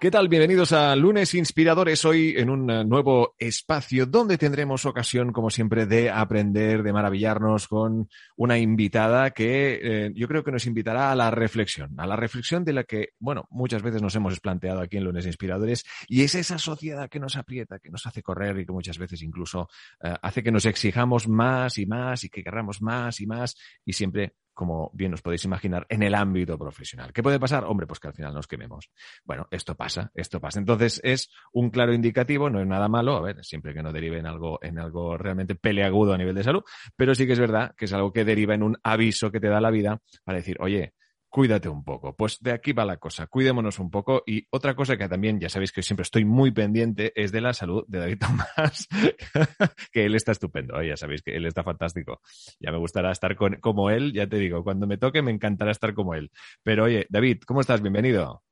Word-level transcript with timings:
¿Qué 0.00 0.12
tal? 0.12 0.28
Bienvenidos 0.28 0.70
a 0.70 0.94
Lunes 0.94 1.34
Inspiradores, 1.34 2.04
hoy 2.04 2.34
en 2.36 2.50
un 2.50 2.70
eh, 2.70 2.84
nuevo 2.84 3.34
espacio 3.36 4.06
donde 4.06 4.38
tendremos 4.38 4.86
ocasión, 4.86 5.32
como 5.32 5.50
siempre, 5.50 5.86
de 5.86 6.08
aprender, 6.08 6.84
de 6.84 6.92
maravillarnos 6.92 7.66
con 7.66 8.08
una 8.36 8.58
invitada 8.58 9.32
que 9.32 9.80
eh, 9.82 10.12
yo 10.14 10.28
creo 10.28 10.44
que 10.44 10.52
nos 10.52 10.66
invitará 10.66 11.10
a 11.10 11.16
la 11.16 11.32
reflexión, 11.32 11.98
a 11.98 12.06
la 12.06 12.14
reflexión 12.14 12.64
de 12.64 12.74
la 12.74 12.84
que, 12.84 13.08
bueno, 13.18 13.48
muchas 13.50 13.82
veces 13.82 14.00
nos 14.00 14.14
hemos 14.14 14.38
planteado 14.38 14.78
aquí 14.82 14.98
en 14.98 15.02
Lunes 15.02 15.26
Inspiradores, 15.26 15.84
y 16.06 16.22
es 16.22 16.36
esa 16.36 16.58
sociedad 16.58 17.08
que 17.08 17.18
nos 17.18 17.34
aprieta, 17.34 17.80
que 17.80 17.90
nos 17.90 18.06
hace 18.06 18.22
correr 18.22 18.56
y 18.60 18.66
que 18.66 18.72
muchas 18.72 18.98
veces 18.98 19.20
incluso 19.22 19.68
eh, 20.00 20.14
hace 20.22 20.44
que 20.44 20.52
nos 20.52 20.64
exijamos 20.64 21.26
más 21.26 21.76
y 21.76 21.86
más 21.86 22.22
y 22.22 22.28
que 22.28 22.44
querramos 22.44 22.80
más 22.80 23.20
y 23.20 23.26
más 23.26 23.56
y 23.84 23.94
siempre 23.94 24.36
como 24.58 24.90
bien 24.92 25.14
os 25.14 25.22
podéis 25.22 25.44
imaginar, 25.44 25.86
en 25.88 26.02
el 26.02 26.16
ámbito 26.16 26.58
profesional. 26.58 27.12
¿Qué 27.12 27.22
puede 27.22 27.38
pasar? 27.38 27.62
Hombre, 27.64 27.86
pues 27.86 28.00
que 28.00 28.08
al 28.08 28.14
final 28.14 28.34
nos 28.34 28.48
quememos. 28.48 28.90
Bueno, 29.24 29.46
esto 29.52 29.76
pasa, 29.76 30.10
esto 30.16 30.40
pasa. 30.40 30.58
Entonces 30.58 31.00
es 31.04 31.30
un 31.52 31.70
claro 31.70 31.94
indicativo, 31.94 32.50
no 32.50 32.60
es 32.60 32.66
nada 32.66 32.88
malo, 32.88 33.14
a 33.14 33.22
ver, 33.22 33.44
siempre 33.44 33.72
que 33.72 33.84
no 33.84 33.92
derive 33.92 34.18
en 34.18 34.26
algo, 34.26 34.58
en 34.60 34.80
algo 34.80 35.16
realmente 35.16 35.54
peleagudo 35.54 36.12
a 36.12 36.18
nivel 36.18 36.34
de 36.34 36.42
salud, 36.42 36.64
pero 36.96 37.14
sí 37.14 37.24
que 37.24 37.34
es 37.34 37.38
verdad 37.38 37.72
que 37.76 37.84
es 37.84 37.92
algo 37.92 38.12
que 38.12 38.24
deriva 38.24 38.52
en 38.52 38.64
un 38.64 38.76
aviso 38.82 39.30
que 39.30 39.38
te 39.38 39.46
da 39.46 39.60
la 39.60 39.70
vida 39.70 40.00
para 40.24 40.38
decir, 40.38 40.56
oye, 40.58 40.94
cuídate 41.28 41.68
un 41.68 41.84
poco. 41.84 42.16
Pues 42.16 42.38
de 42.40 42.52
aquí 42.52 42.72
va 42.72 42.84
la 42.84 42.96
cosa, 42.96 43.26
cuidémonos 43.26 43.78
un 43.78 43.90
poco. 43.90 44.22
Y 44.26 44.46
otra 44.50 44.74
cosa 44.74 44.96
que 44.96 45.08
también, 45.08 45.40
ya 45.40 45.48
sabéis 45.48 45.72
que 45.72 45.82
siempre 45.82 46.02
estoy 46.02 46.24
muy 46.24 46.50
pendiente, 46.50 47.12
es 47.14 47.32
de 47.32 47.40
la 47.40 47.52
salud 47.52 47.84
de 47.86 47.98
David 47.98 48.18
Tomás, 48.18 48.88
que 49.92 50.04
él 50.04 50.14
está 50.14 50.32
estupendo, 50.32 50.82
ya 50.82 50.96
sabéis 50.96 51.22
que 51.22 51.36
él 51.36 51.46
está 51.46 51.62
fantástico. 51.62 52.20
Ya 52.60 52.72
me 52.72 52.78
gustará 52.78 53.12
estar 53.12 53.36
con, 53.36 53.56
como 53.56 53.90
él, 53.90 54.12
ya 54.12 54.26
te 54.26 54.36
digo, 54.36 54.64
cuando 54.64 54.86
me 54.86 54.98
toque 54.98 55.22
me 55.22 55.30
encantará 55.30 55.70
estar 55.70 55.94
como 55.94 56.14
él. 56.14 56.30
Pero 56.62 56.84
oye, 56.84 57.06
David, 57.08 57.42
¿cómo 57.46 57.60
estás? 57.60 57.80
Bienvenido. 57.80 58.42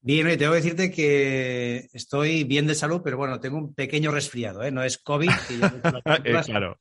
Bien, 0.00 0.26
oye, 0.26 0.36
tengo 0.36 0.52
que 0.52 0.56
decirte 0.56 0.90
que 0.90 1.88
estoy 1.92 2.42
bien 2.44 2.66
de 2.66 2.74
salud, 2.74 3.02
pero 3.04 3.16
bueno, 3.16 3.38
tengo 3.38 3.56
un 3.56 3.72
pequeño 3.72 4.10
resfriado, 4.10 4.62
¿eh? 4.64 4.72
No 4.72 4.82
es 4.82 4.98
COVID. 4.98 5.30
Que 5.46 5.54
eh, 6.24 6.40
claro 6.44 6.76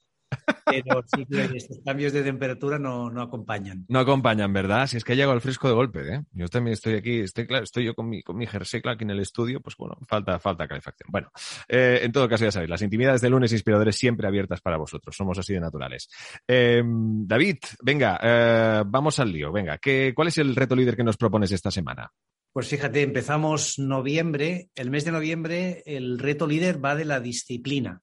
pero 0.85 1.03
sí 1.07 1.25
que 1.25 1.57
estos 1.57 1.79
cambios 1.85 2.13
de 2.13 2.23
temperatura 2.23 2.79
no, 2.79 3.07
acompañan. 3.21 3.85
No 3.87 3.99
acompañan, 3.99 4.51
¿verdad? 4.53 4.87
Si 4.87 4.97
es 4.97 5.03
que 5.03 5.13
ha 5.13 5.15
llegado 5.15 5.33
el 5.33 5.41
fresco 5.41 5.67
de 5.67 5.73
golpe, 5.73 6.15
¿eh? 6.15 6.23
Yo 6.31 6.47
también 6.47 6.73
estoy 6.73 6.95
aquí, 6.95 7.19
estoy, 7.19 7.47
claro, 7.47 7.63
estoy 7.63 7.85
yo 7.85 7.93
con 7.93 8.09
mi, 8.09 8.23
con 8.23 8.37
mi 8.37 8.47
jersey 8.47 8.81
aquí 8.85 9.03
en 9.03 9.11
el 9.11 9.19
estudio, 9.19 9.61
pues 9.61 9.75
bueno, 9.77 9.97
falta, 10.07 10.39
falta 10.39 10.67
calefacción. 10.67 11.09
Bueno, 11.11 11.31
eh, 11.67 11.99
en 12.03 12.11
todo 12.11 12.27
caso 12.27 12.45
ya 12.45 12.51
sabéis, 12.51 12.69
las 12.69 12.81
intimidades 12.81 13.21
de 13.21 13.29
lunes 13.29 13.51
inspiradores 13.51 13.95
siempre 13.95 14.27
abiertas 14.27 14.61
para 14.61 14.77
vosotros, 14.77 15.15
somos 15.15 15.37
así 15.37 15.53
de 15.53 15.59
naturales. 15.59 16.09
Em, 16.47 17.27
David, 17.27 17.57
venga, 17.83 18.19
eh, 18.21 18.83
vamos 18.85 19.19
al 19.19 19.31
lío, 19.31 19.51
venga, 19.51 19.77
¿qué, 19.77 20.13
¿cuál 20.15 20.29
es 20.29 20.37
el 20.37 20.55
reto 20.55 20.75
líder 20.75 20.95
que 20.95 21.03
nos 21.03 21.17
propones 21.17 21.51
esta 21.51 21.71
semana? 21.71 22.11
Pues 22.53 22.67
fíjate, 22.67 23.01
empezamos 23.01 23.79
noviembre, 23.79 24.69
el 24.75 24.89
mes 24.89 25.05
de 25.05 25.11
noviembre 25.11 25.83
el 25.85 26.19
reto 26.19 26.47
líder 26.47 26.83
va 26.83 26.95
de 26.95 27.05
la 27.05 27.21
disciplina, 27.21 28.01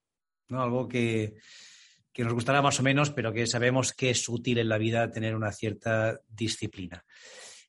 ¿no? 0.49 0.63
Algo 0.63 0.89
que 0.89 1.35
que 2.19 2.25
nos 2.25 2.35
gustará 2.35 2.61
más 2.63 2.81
o 2.81 2.83
menos, 2.83 3.13
pero 3.13 3.33
que 3.33 3.47
sabemos 3.47 3.93
que 3.93 4.11
es 4.11 4.29
útil 4.29 4.59
en 4.59 4.69
la 4.69 4.77
vida 4.77 5.09
tener 5.09 5.37
una 5.37 5.53
cierta 5.53 6.21
disciplina. 6.27 7.05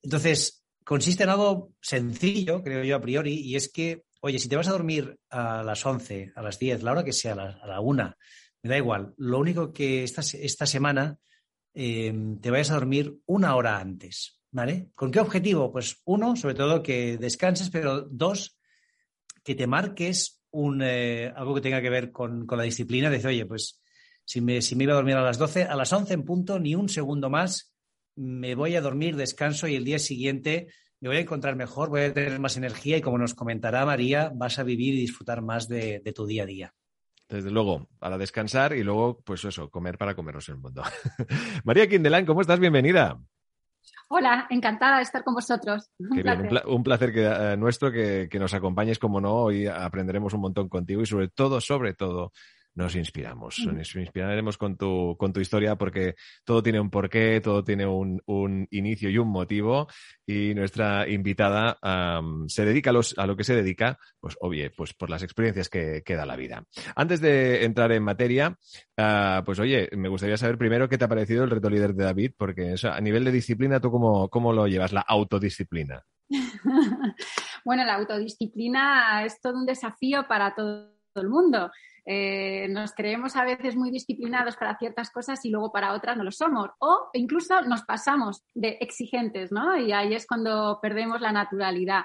Entonces, 0.01 0.65
consiste 0.83 1.21
en 1.21 1.29
algo 1.29 1.73
sencillo, 1.79 2.63
creo 2.63 2.83
yo 2.83 2.95
a 2.95 2.99
priori, 2.99 3.35
y 3.35 3.55
es 3.55 3.71
que, 3.71 4.05
oye, 4.21 4.39
si 4.39 4.49
te 4.49 4.55
vas 4.55 4.67
a 4.67 4.71
dormir 4.71 5.19
a 5.29 5.61
las 5.61 5.85
11, 5.85 6.31
a 6.35 6.41
las 6.41 6.57
10, 6.57 6.81
la 6.81 6.93
hora 6.93 7.03
que 7.03 7.13
sea, 7.13 7.33
a 7.33 7.67
la, 7.67 7.79
1, 7.79 8.15
me 8.63 8.69
da 8.71 8.75
igual. 8.75 9.13
Lo 9.17 9.37
único 9.37 9.71
que 9.71 10.03
esta, 10.03 10.21
esta 10.21 10.65
semana 10.65 11.19
eh, 11.75 12.11
te 12.41 12.49
vayas 12.49 12.71
a 12.71 12.73
dormir 12.73 13.19
una 13.27 13.55
hora 13.55 13.77
antes, 13.77 14.41
¿vale? 14.49 14.89
¿Con 14.95 15.11
qué 15.11 15.19
objetivo? 15.19 15.71
Pues 15.71 16.01
uno, 16.05 16.35
sobre 16.35 16.55
todo 16.55 16.81
que 16.81 17.19
descanses, 17.19 17.69
pero 17.69 18.01
dos, 18.01 18.57
que 19.43 19.53
te 19.53 19.67
marques 19.67 20.41
un, 20.49 20.81
eh, 20.81 21.31
algo 21.35 21.53
que 21.53 21.61
tenga 21.61 21.83
que 21.83 21.91
ver 21.91 22.11
con, 22.11 22.47
con 22.47 22.57
la 22.57 22.63
disciplina, 22.63 23.11
de 23.11 23.17
decir, 23.17 23.29
oye, 23.29 23.45
pues 23.45 23.79
si 24.29 24.41
me, 24.41 24.59
iba 24.61 24.93
a 24.93 24.95
dormir 24.95 25.15
a 25.15 25.23
las 25.23 25.39
12, 25.39 25.63
a 25.63 25.75
las 25.75 25.91
11 25.91 26.13
en 26.13 26.23
punto, 26.23 26.59
ni 26.59 26.75
un 26.75 26.87
segundo 26.87 27.31
más, 27.31 27.73
me 28.15 28.53
voy 28.53 28.75
a 28.75 28.81
dormir, 28.81 29.15
descanso 29.15 29.67
y 29.67 29.75
el 29.75 29.83
día 29.83 29.97
siguiente 29.97 30.67
me 31.01 31.09
voy 31.09 31.17
a 31.17 31.21
encontrar 31.21 31.55
mejor, 31.55 31.89
voy 31.89 32.01
a 32.01 32.13
tener 32.13 32.39
más 32.39 32.55
energía 32.55 32.97
y 32.97 33.01
como 33.01 33.17
nos 33.17 33.33
comentará 33.33 33.87
María, 33.87 34.31
vas 34.35 34.59
a 34.59 34.63
vivir 34.63 34.93
y 34.93 35.01
disfrutar 35.01 35.41
más 35.41 35.67
de, 35.67 36.03
tu 36.15 36.27
día 36.27 36.43
a 36.43 36.45
día. 36.45 36.73
Desde 37.27 37.49
luego, 37.49 37.87
para 37.97 38.19
descansar 38.19 38.73
y 38.73 38.83
luego, 38.83 39.19
pues 39.25 39.43
eso, 39.45 39.71
comer 39.71 39.97
para 39.97 40.13
comernos 40.13 40.47
el 40.49 40.57
mundo. 40.57 40.83
María 41.63 41.89
Quindelán, 41.89 42.27
¿cómo 42.27 42.41
estás? 42.41 42.59
Bienvenida. 42.59 43.19
Hola, 44.09 44.45
encantada 44.51 44.97
de 44.97 45.03
estar 45.03 45.23
con 45.23 45.33
vosotros. 45.33 45.89
Un 45.97 46.21
placer, 46.21 46.63
un, 46.67 46.83
placer 46.83 47.13
que, 47.13 47.25
eh, 47.25 47.57
nuestro 47.57 47.91
que, 47.91 48.27
que, 48.29 48.37
nos 48.37 48.53
acompañes, 48.53 48.99
como 48.99 49.19
no, 49.19 49.33
hoy 49.33 49.65
aprenderemos 49.65 50.33
un 50.33 50.41
montón 50.41 50.69
contigo 50.69 51.01
y 51.01 51.07
sobre 51.07 51.29
todo, 51.29 51.59
sobre 51.61 51.95
todo, 51.95 52.31
nos 52.79 52.95
inspiramos. 52.95 53.59
Nos 53.65 53.93
inspiraremos 53.97 54.57
con 54.57 54.77
tu, 54.77 55.17
con 55.17 55.33
tu 55.33 55.41
historia 55.41 55.75
porque 55.75 56.15
todo 56.45 56.63
tiene 56.63 56.79
un 56.79 56.89
porqué, 56.89 57.41
todo 57.41 57.61
tiene 57.61 57.85
un, 57.85 58.21
un 58.25 58.67
inicio 58.71 59.09
y 59.09 59.17
un 59.17 59.27
motivo. 59.27 59.87
Y 60.25 60.53
nuestra 60.55 61.07
invitada 61.07 61.77
se 62.47 62.63
dedica 62.63 62.91
a, 62.91 62.93
los, 62.93 63.17
a, 63.17 63.27
lo 63.27 63.35
que 63.35 63.43
se 63.43 63.53
dedica, 63.53 63.99
pues 64.21 64.37
obvio, 64.39 64.71
pues 64.77 64.93
por 64.93 65.09
las 65.09 65.23
experiencias 65.23 65.67
que, 65.67 66.03
que 66.05 66.15
da 66.15 66.25
la 66.25 66.37
vida. 66.37 66.63
Antes 66.95 67.19
de 67.19 67.65
entrar 67.65 67.91
en 67.91 68.03
materia, 68.03 68.57
uh, 68.97 69.43
pues 69.43 69.59
oye, 69.59 69.89
me 69.97 70.07
gustaría 70.07 70.37
saber 70.37 70.57
primero 70.57 70.87
qué 70.87 70.97
te 70.97 71.03
ha 71.03 71.09
parecido 71.09 71.43
el 71.43 71.49
reto 71.49 71.69
líder 71.69 71.93
de 71.93 72.05
David, 72.05 72.31
porque 72.37 72.75
a 72.81 73.01
nivel 73.01 73.25
de 73.25 73.33
disciplina, 73.33 73.81
¿tú 73.81 73.91
cómo, 73.91 74.29
cómo 74.29 74.53
lo 74.53 74.67
llevas? 74.67 74.93
La 74.93 75.01
autodisciplina. 75.01 76.01
bueno, 77.65 77.83
la 77.83 77.95
autodisciplina 77.95 79.25
es 79.25 79.41
todo 79.41 79.57
un 79.57 79.65
desafío 79.65 80.25
para 80.29 80.55
todo 80.55 80.93
el 81.15 81.27
mundo. 81.27 81.69
Eh, 82.05 82.67
nos 82.69 82.93
creemos 82.93 83.35
a 83.35 83.43
veces 83.43 83.75
muy 83.75 83.91
disciplinados 83.91 84.57
para 84.57 84.77
ciertas 84.77 85.11
cosas 85.11 85.43
y 85.45 85.49
luego 85.49 85.71
para 85.71 85.93
otras 85.93 86.17
no 86.17 86.23
lo 86.23 86.31
somos. 86.31 86.69
O 86.79 87.09
incluso 87.13 87.61
nos 87.61 87.83
pasamos 87.83 88.43
de 88.53 88.77
exigentes, 88.81 89.51
¿no? 89.51 89.77
Y 89.77 89.91
ahí 89.91 90.13
es 90.13 90.27
cuando 90.27 90.79
perdemos 90.81 91.21
la 91.21 91.31
naturalidad. 91.31 92.03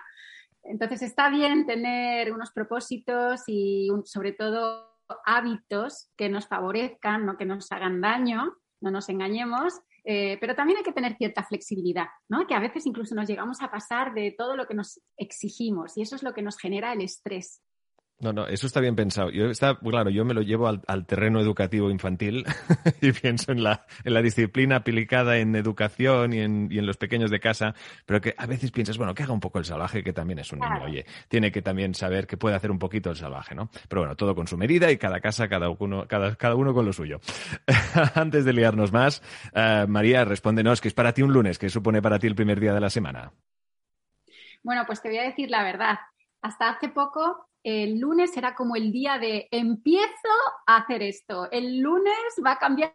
Entonces 0.62 1.02
está 1.02 1.28
bien 1.28 1.66
tener 1.66 2.32
unos 2.32 2.52
propósitos 2.52 3.42
y 3.46 3.88
sobre 4.04 4.32
todo 4.32 4.94
hábitos 5.26 6.10
que 6.16 6.28
nos 6.28 6.46
favorezcan, 6.46 7.26
no 7.26 7.36
que 7.36 7.44
nos 7.44 7.70
hagan 7.70 8.00
daño, 8.00 8.54
no 8.80 8.90
nos 8.90 9.08
engañemos, 9.08 9.80
eh, 10.04 10.36
pero 10.40 10.54
también 10.54 10.78
hay 10.78 10.84
que 10.84 10.92
tener 10.92 11.16
cierta 11.16 11.42
flexibilidad, 11.44 12.06
que 12.46 12.54
a 12.54 12.60
veces 12.60 12.84
incluso 12.86 13.14
nos 13.14 13.26
llegamos 13.26 13.62
a 13.62 13.70
pasar 13.70 14.12
de 14.12 14.34
todo 14.36 14.54
lo 14.56 14.66
que 14.66 14.74
nos 14.74 15.00
exigimos 15.16 15.96
y 15.96 16.02
eso 16.02 16.14
es 16.16 16.22
lo 16.22 16.34
que 16.34 16.42
nos 16.42 16.58
genera 16.58 16.92
el 16.92 17.00
estrés. 17.00 17.62
No, 18.20 18.32
no, 18.32 18.46
eso 18.46 18.66
está 18.66 18.80
bien 18.80 18.94
pensado. 18.94 19.30
Yo 19.30 19.50
está, 19.50 19.76
claro, 19.76 20.08
yo 20.08 20.24
me 20.24 20.34
lo 20.34 20.40
llevo 20.40 20.68
al, 20.68 21.06
terreno 21.06 21.40
educativo 21.40 21.90
infantil 21.90 22.44
y 23.00 23.12
pienso 23.12 23.52
en 23.52 23.62
la, 23.62 23.84
en 24.04 24.14
la 24.14 24.22
disciplina 24.22 24.76
aplicada 24.76 25.36
en 25.38 25.54
educación 25.56 26.32
y 26.32 26.40
en, 26.40 26.68
y 26.70 26.78
en, 26.78 26.86
los 26.86 26.96
pequeños 26.96 27.30
de 27.30 27.40
casa, 27.40 27.74
pero 28.06 28.20
que 28.20 28.34
a 28.38 28.46
veces 28.46 28.70
piensas, 28.70 28.98
bueno, 28.98 29.14
que 29.14 29.24
haga 29.24 29.32
un 29.32 29.40
poco 29.40 29.58
el 29.58 29.64
salvaje, 29.64 30.04
que 30.04 30.12
también 30.12 30.38
es 30.38 30.52
un 30.52 30.60
niño, 30.60 30.84
oye, 30.84 31.04
tiene 31.28 31.50
que 31.50 31.60
también 31.60 31.92
saber 31.94 32.26
que 32.26 32.36
puede 32.36 32.54
hacer 32.54 32.70
un 32.70 32.78
poquito 32.78 33.10
el 33.10 33.16
salvaje, 33.16 33.54
¿no? 33.54 33.68
Pero 33.88 34.02
bueno, 34.02 34.16
todo 34.16 34.34
con 34.34 34.46
su 34.46 34.56
medida 34.56 34.90
y 34.90 34.96
cada 34.96 35.20
casa, 35.20 35.48
cada 35.48 35.68
uno, 35.68 36.06
cada, 36.06 36.36
cada 36.36 36.54
uno 36.54 36.72
con 36.72 36.86
lo 36.86 36.92
suyo. 36.92 37.20
Antes 38.14 38.44
de 38.44 38.52
liarnos 38.52 38.92
más, 38.92 39.22
uh, 39.54 39.88
María, 39.88 40.24
respóndenos, 40.24 40.80
¿qué 40.80 40.88
es 40.88 40.94
para 40.94 41.12
ti 41.12 41.22
un 41.22 41.32
lunes? 41.32 41.58
¿Qué 41.58 41.68
supone 41.68 42.00
para 42.00 42.18
ti 42.18 42.28
el 42.28 42.36
primer 42.36 42.60
día 42.60 42.72
de 42.72 42.80
la 42.80 42.90
semana? 42.90 43.32
Bueno, 44.62 44.84
pues 44.86 45.02
te 45.02 45.08
voy 45.08 45.18
a 45.18 45.24
decir 45.24 45.50
la 45.50 45.64
verdad. 45.64 45.98
Hasta 46.40 46.70
hace 46.70 46.88
poco 46.88 47.48
el 47.64 47.98
lunes 47.98 48.36
era 48.36 48.54
como 48.54 48.76
el 48.76 48.92
día 48.92 49.18
de 49.18 49.48
empiezo 49.50 50.28
a 50.66 50.76
hacer 50.76 51.02
esto, 51.02 51.50
el 51.50 51.80
lunes 51.80 52.14
va 52.44 52.52
a 52.52 52.58
cambiar 52.58 52.94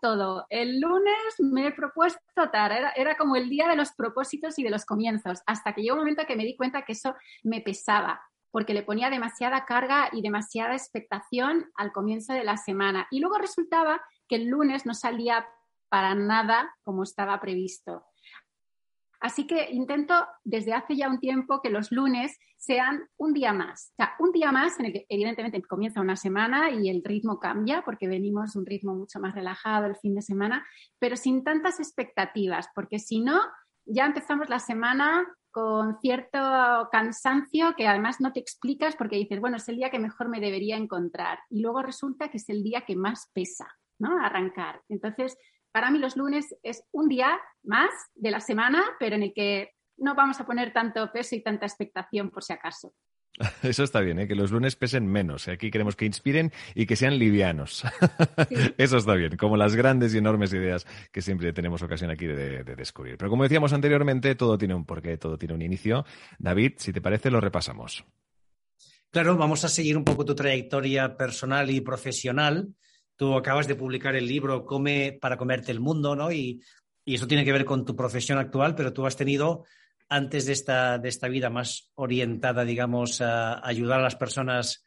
todo, 0.00 0.46
el 0.48 0.80
lunes 0.80 1.16
me 1.38 1.66
he 1.66 1.72
propuesto 1.72 2.50
tal, 2.50 2.72
era, 2.72 2.90
era, 2.92 3.16
como 3.16 3.36
el 3.36 3.50
día 3.50 3.68
de 3.68 3.76
los 3.76 3.92
propósitos 3.92 4.58
y 4.58 4.62
de 4.62 4.70
los 4.70 4.86
comienzos, 4.86 5.42
hasta 5.46 5.74
que 5.74 5.82
llegó 5.82 5.94
un 5.94 6.00
momento 6.00 6.26
que 6.26 6.34
me 6.34 6.44
di 6.44 6.56
cuenta 6.56 6.82
que 6.82 6.92
eso 6.92 7.14
me 7.44 7.60
pesaba, 7.60 8.22
porque 8.50 8.72
le 8.72 8.82
ponía 8.82 9.10
demasiada 9.10 9.66
carga 9.66 10.08
y 10.12 10.22
demasiada 10.22 10.72
expectación 10.72 11.70
al 11.74 11.92
comienzo 11.92 12.32
de 12.32 12.42
la 12.42 12.56
semana. 12.56 13.06
Y 13.10 13.20
luego 13.20 13.36
resultaba 13.36 14.00
que 14.26 14.36
el 14.36 14.46
lunes 14.46 14.86
no 14.86 14.94
salía 14.94 15.46
para 15.90 16.14
nada 16.14 16.74
como 16.82 17.02
estaba 17.02 17.38
previsto. 17.38 18.06
Así 19.20 19.46
que 19.46 19.70
intento 19.70 20.14
desde 20.44 20.74
hace 20.74 20.96
ya 20.96 21.08
un 21.08 21.20
tiempo 21.20 21.60
que 21.62 21.70
los 21.70 21.92
lunes 21.92 22.38
sean 22.56 23.08
un 23.16 23.32
día 23.32 23.52
más. 23.52 23.92
O 23.92 23.94
sea, 23.96 24.14
un 24.18 24.32
día 24.32 24.52
más 24.52 24.78
en 24.80 24.86
el 24.86 24.92
que 24.92 25.06
evidentemente 25.08 25.62
comienza 25.62 26.00
una 26.00 26.16
semana 26.16 26.70
y 26.70 26.88
el 26.88 27.02
ritmo 27.04 27.38
cambia 27.38 27.82
porque 27.82 28.08
venimos 28.08 28.52
de 28.52 28.58
un 28.58 28.66
ritmo 28.66 28.94
mucho 28.94 29.20
más 29.20 29.34
relajado 29.34 29.86
el 29.86 29.96
fin 29.96 30.14
de 30.14 30.22
semana, 30.22 30.66
pero 30.98 31.16
sin 31.16 31.44
tantas 31.44 31.80
expectativas, 31.80 32.68
porque 32.74 32.98
si 32.98 33.20
no, 33.20 33.40
ya 33.84 34.06
empezamos 34.06 34.48
la 34.48 34.58
semana 34.58 35.26
con 35.56 35.98
cierto 36.00 36.38
cansancio 36.92 37.74
que 37.76 37.88
además 37.88 38.20
no 38.20 38.32
te 38.32 38.40
explicas 38.40 38.94
porque 38.94 39.16
dices, 39.16 39.40
bueno, 39.40 39.56
es 39.56 39.68
el 39.70 39.76
día 39.76 39.90
que 39.90 39.98
mejor 39.98 40.28
me 40.28 40.38
debería 40.38 40.76
encontrar. 40.76 41.38
Y 41.48 41.62
luego 41.62 41.82
resulta 41.82 42.28
que 42.28 42.36
es 42.36 42.48
el 42.50 42.62
día 42.62 42.82
que 42.82 42.94
más 42.94 43.30
pesa, 43.32 43.66
¿no? 43.98 44.22
Arrancar. 44.22 44.82
Entonces, 44.90 45.38
para 45.76 45.90
mí 45.90 45.98
los 45.98 46.16
lunes 46.16 46.56
es 46.62 46.84
un 46.90 47.06
día 47.06 47.38
más 47.62 47.90
de 48.14 48.30
la 48.30 48.40
semana, 48.40 48.82
pero 48.98 49.14
en 49.14 49.24
el 49.24 49.34
que 49.34 49.74
no 49.98 50.14
vamos 50.14 50.40
a 50.40 50.46
poner 50.46 50.72
tanto 50.72 51.12
peso 51.12 51.36
y 51.36 51.42
tanta 51.42 51.66
expectación 51.66 52.30
por 52.30 52.42
si 52.42 52.54
acaso. 52.54 52.94
Eso 53.62 53.84
está 53.84 54.00
bien, 54.00 54.18
¿eh? 54.18 54.26
que 54.26 54.34
los 54.34 54.52
lunes 54.52 54.74
pesen 54.74 55.06
menos. 55.06 55.46
¿eh? 55.48 55.52
Aquí 55.52 55.70
queremos 55.70 55.94
que 55.94 56.06
inspiren 56.06 56.50
y 56.74 56.86
que 56.86 56.96
sean 56.96 57.18
livianos. 57.18 57.84
Eso 58.78 58.96
está 58.96 59.12
bien, 59.16 59.36
como 59.36 59.58
las 59.58 59.76
grandes 59.76 60.14
y 60.14 60.16
enormes 60.16 60.54
ideas 60.54 60.86
que 61.12 61.20
siempre 61.20 61.52
tenemos 61.52 61.82
ocasión 61.82 62.10
aquí 62.10 62.24
de, 62.24 62.64
descubrir. 62.64 63.18
Pero 63.18 63.28
como 63.28 63.42
decíamos 63.42 63.74
anteriormente, 63.74 64.34
todo 64.34 64.56
tiene 64.56 64.74
un 64.74 64.86
porqué, 64.86 65.18
todo 65.18 65.36
tiene 65.36 65.52
un 65.52 65.60
inicio. 65.60 66.06
David, 66.38 66.72
si 66.78 66.90
te 66.94 67.02
parece, 67.02 67.30
lo 67.30 67.38
repasamos. 67.42 68.02
Claro, 69.10 69.36
vamos 69.36 69.62
a 69.62 69.68
seguir 69.68 69.98
un 69.98 70.04
poco 70.04 70.24
tu 70.24 70.34
trayectoria 70.34 71.18
personal 71.18 71.68
y 71.68 71.82
profesional. 71.82 72.74
Tú 73.16 73.34
acabas 73.34 73.66
de 73.66 73.74
publicar 73.74 74.14
el 74.14 74.26
libro 74.26 74.64
Come 74.64 75.18
para 75.20 75.36
comerte 75.36 75.72
el 75.72 75.80
mundo, 75.80 76.14
¿no? 76.14 76.30
Y, 76.30 76.62
eso 77.04 77.28
tiene 77.28 77.44
que 77.44 77.52
ver 77.52 77.64
con 77.64 77.84
tu 77.84 77.94
profesión 77.94 78.36
actual, 78.36 78.74
pero 78.74 78.92
tú 78.92 79.06
has 79.06 79.16
tenido 79.16 79.64
antes 80.08 80.44
de 80.44 80.52
esta, 80.52 80.98
de 80.98 81.08
esta 81.08 81.28
vida 81.28 81.50
más 81.50 81.92
orientada, 81.94 82.64
digamos, 82.64 83.20
a 83.20 83.64
ayudar 83.64 84.00
a 84.00 84.02
las 84.02 84.16
personas 84.16 84.84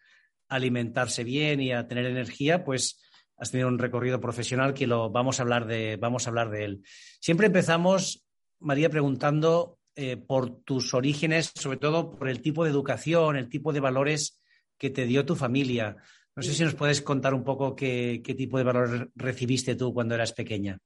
a 0.50 0.56
alimentarse 0.56 1.24
bien 1.24 1.62
y 1.62 1.72
a 1.72 1.88
tener 1.88 2.06
energía, 2.06 2.66
pues 2.66 3.00
has 3.38 3.52
tenido 3.52 3.70
un 3.70 3.80
recorrido 3.80 4.20
profesional 4.20 4.74
que 4.74 4.86
lo 4.86 5.10
vamos 5.10 5.40
a 5.40 5.44
hablar 5.44 5.66
de, 5.66 5.96
vamos 5.96 6.28
a 6.28 6.30
hablar 6.30 6.50
de 6.50 6.66
él. 6.66 6.82
Siempre 7.22 7.48
empezamos, 7.48 8.26
María, 8.60 8.90
preguntando 8.90 9.80
eh, 9.96 10.18
por 10.18 10.62
tus 10.64 10.94
orígenes, 10.94 11.52
sobre 11.56 11.78
todo 11.78 12.18
por 12.18 12.30
el 12.30 12.42
tipo 12.42 12.64
de 12.64 12.70
educación, 12.70 13.38
el 13.38 13.50
tipo 13.50 13.72
de 13.72 13.80
valores 13.80 14.42
que 14.78 14.90
te 14.90 15.06
dio 15.06 15.26
tu 15.26 15.36
familia. 15.36 15.98
No 16.36 16.44
sé 16.44 16.54
si 16.54 16.64
nos 16.64 16.76
puedes 16.76 17.02
contar 17.02 17.34
un 17.34 17.44
poco 17.44 17.76
qué, 17.76 18.22
qué 18.24 18.34
tipo 18.34 18.58
de 18.58 18.64
valores 18.64 19.08
recibiste 19.16 19.76
tú 19.76 19.94
cuando 19.94 20.16
eras 20.16 20.34
pequeña. 20.34 20.80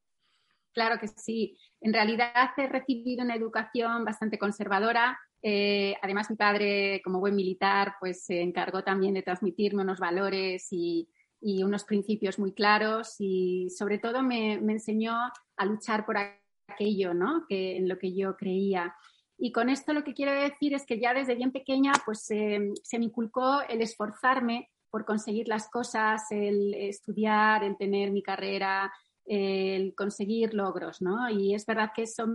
Claro 0.74 1.00
que 1.00 1.08
sí. 1.08 1.58
En 1.82 1.94
realidad 1.94 2.52
he 2.58 2.68
recibido 2.68 3.24
una 3.24 3.36
educación 3.36 4.04
bastante 4.04 4.40
conservadora. 4.40 5.18
Eh, 5.42 5.96
además, 6.02 6.30
mi 6.30 6.36
padre, 6.36 7.02
como 7.04 7.20
buen 7.20 7.36
militar, 7.36 7.96
pues 8.00 8.26
se 8.26 8.42
encargó 8.42 8.84
también 8.84 9.14
de 9.14 9.22
transmitirme 9.22 9.84
unos 9.84 10.00
valores 10.00 10.68
y, 10.72 11.08
unos 11.42 11.84
principios 11.84 12.40
muy 12.40 12.54
claros 12.54 13.18
y 13.20 13.68
sobre 13.70 13.98
todo 13.98 14.24
me, 14.24 14.54
enseñó 14.54 15.14
a 15.58 15.66
luchar 15.66 16.06
por 16.06 16.16
aquello, 16.18 17.14
¿no? 17.14 17.46
Que, 17.50 17.76
en 17.76 17.90
lo 17.90 18.00
que 18.00 18.16
yo 18.16 18.38
creía. 18.38 18.96
Y 19.38 19.52
con 19.52 19.70
esto 19.70 19.92
lo 19.92 20.06
que 20.06 20.14
quiero 20.14 20.32
decir 20.32 20.74
es 20.74 20.86
que 20.86 21.02
ya 21.02 21.14
desde 21.14 21.36
bien 21.36 21.52
pequeña 21.52 21.92
pues 22.06 22.32
eh, 22.32 22.72
se 22.82 22.98
me 22.98 23.06
inculcó 23.06 23.62
el 23.68 23.82
esforzarme 23.82 24.70
por 24.94 25.06
conseguir 25.06 25.48
las 25.48 25.72
cosas, 25.72 26.32
el 26.32 26.72
estudiar, 26.76 27.64
el 27.64 27.78
tener 27.78 28.12
mi 28.12 28.22
carrera, 28.22 28.94
el 29.26 29.96
conseguir 29.96 30.54
logros, 30.54 31.02
¿no? 31.02 31.32
Y 31.32 31.56
es 31.56 31.66
verdad 31.66 31.90
que 31.96 32.04
eso 32.04 32.28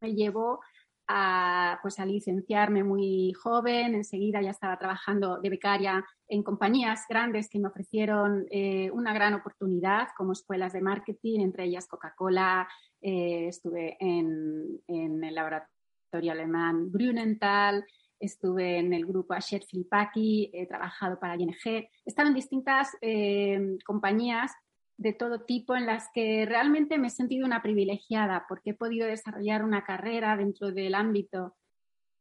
me 0.00 0.14
llevó 0.14 0.60
a, 1.06 1.78
pues, 1.82 1.98
a 2.00 2.06
licenciarme 2.06 2.82
muy 2.82 3.34
joven, 3.34 3.94
enseguida 3.94 4.40
ya 4.40 4.52
estaba 4.52 4.78
trabajando 4.78 5.42
de 5.42 5.50
becaria 5.50 6.06
en 6.26 6.42
compañías 6.42 7.04
grandes 7.06 7.50
que 7.50 7.58
me 7.58 7.68
ofrecieron 7.68 8.46
eh, 8.50 8.90
una 8.92 9.12
gran 9.12 9.34
oportunidad 9.34 10.08
como 10.16 10.32
escuelas 10.32 10.72
de 10.72 10.80
marketing, 10.80 11.40
entre 11.40 11.64
ellas 11.64 11.86
Coca-Cola, 11.86 12.66
eh, 13.02 13.48
estuve 13.48 13.98
en, 14.00 14.80
el 14.88 15.34
laboratorio 15.34 16.32
alemán 16.32 16.90
Grünenthal, 16.90 17.84
estuve 18.20 18.78
en 18.78 18.92
el 18.92 19.06
grupo 19.06 19.34
Asher 19.34 19.62
Filipaki, 19.64 20.50
he 20.52 20.66
trabajado 20.66 21.18
para 21.18 21.36
ING, 21.36 21.54
he 21.64 21.90
estado 22.04 22.28
en 22.28 22.34
distintas 22.34 22.96
eh, 23.00 23.76
compañías 23.84 24.52
de 24.96 25.12
todo 25.12 25.40
tipo 25.40 25.76
en 25.76 25.86
las 25.86 26.08
que 26.14 26.46
realmente 26.46 26.98
me 26.98 27.08
he 27.08 27.10
sentido 27.10 27.46
una 27.46 27.62
privilegiada 27.62 28.46
porque 28.48 28.70
he 28.70 28.74
podido 28.74 29.06
desarrollar 29.06 29.64
una 29.64 29.84
carrera 29.84 30.36
dentro 30.36 30.72
del 30.72 30.94
ámbito 30.94 31.54